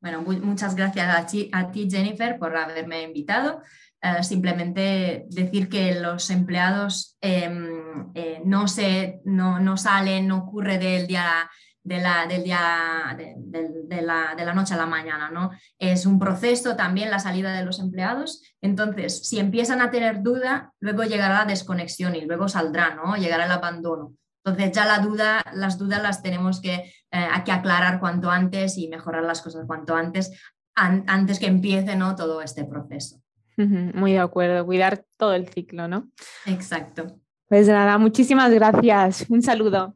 Bueno, 0.00 0.22
muchas 0.22 0.76
gracias 0.76 1.08
a 1.52 1.70
ti, 1.72 1.88
Jennifer, 1.90 2.38
por 2.38 2.56
haberme 2.56 3.02
invitado. 3.02 3.60
Eh, 4.04 4.24
simplemente 4.24 5.26
decir 5.28 5.68
que 5.68 5.94
los 6.00 6.28
empleados 6.30 7.16
em, 7.20 8.10
eh, 8.14 8.42
no, 8.44 8.66
se, 8.66 9.20
no, 9.24 9.76
salen, 9.76 10.26
no 10.26 10.38
ocurre 10.38 10.78
del 10.78 11.06
día, 11.06 11.48
de 11.84 12.00
la, 12.00 12.26
del 12.26 12.42
día 12.42 13.16
de, 13.16 14.02
la, 14.02 14.34
de, 14.36 14.44
la, 14.44 14.54
noche 14.54 14.74
a 14.74 14.76
la 14.76 14.86
mañana, 14.86 15.30
¿no? 15.30 15.52
Es 15.78 16.04
un 16.04 16.18
proceso 16.18 16.74
también 16.74 17.10
la 17.10 17.20
salida 17.20 17.52
de 17.52 17.64
los 17.64 17.78
empleados. 17.78 18.42
Entonces, 18.60 19.28
si 19.28 19.38
empiezan 19.38 19.80
a 19.80 19.92
tener 19.92 20.20
duda, 20.20 20.72
luego 20.80 21.04
llegará 21.04 21.38
la 21.38 21.44
desconexión 21.44 22.16
y 22.16 22.22
luego 22.22 22.48
saldrá, 22.48 22.96
¿no? 22.96 23.14
Llegará 23.14 23.44
el 23.44 23.52
abandono. 23.52 24.14
Entonces 24.44 24.72
ya 24.72 24.84
la 24.84 24.98
duda, 24.98 25.44
las 25.52 25.78
dudas 25.78 26.02
las 26.02 26.22
tenemos 26.22 26.60
que, 26.60 26.92
eh, 27.12 27.28
que 27.44 27.52
aclarar 27.52 28.00
cuanto 28.00 28.32
antes 28.32 28.78
y 28.78 28.88
mejorar 28.88 29.22
las 29.22 29.42
cosas 29.42 29.64
cuanto 29.64 29.94
antes, 29.94 30.32
antes 30.74 31.38
que 31.38 31.46
empiece 31.46 31.94
¿no? 31.94 32.16
todo 32.16 32.42
este 32.42 32.64
proceso. 32.64 33.21
Muy 33.56 34.12
de 34.12 34.18
acuerdo, 34.18 34.64
cuidar 34.64 35.04
todo 35.16 35.34
el 35.34 35.48
ciclo, 35.48 35.88
¿no? 35.88 36.08
Exacto. 36.46 37.18
Pues 37.48 37.68
nada, 37.68 37.98
muchísimas 37.98 38.50
gracias. 38.52 39.26
Un 39.28 39.42
saludo. 39.42 39.94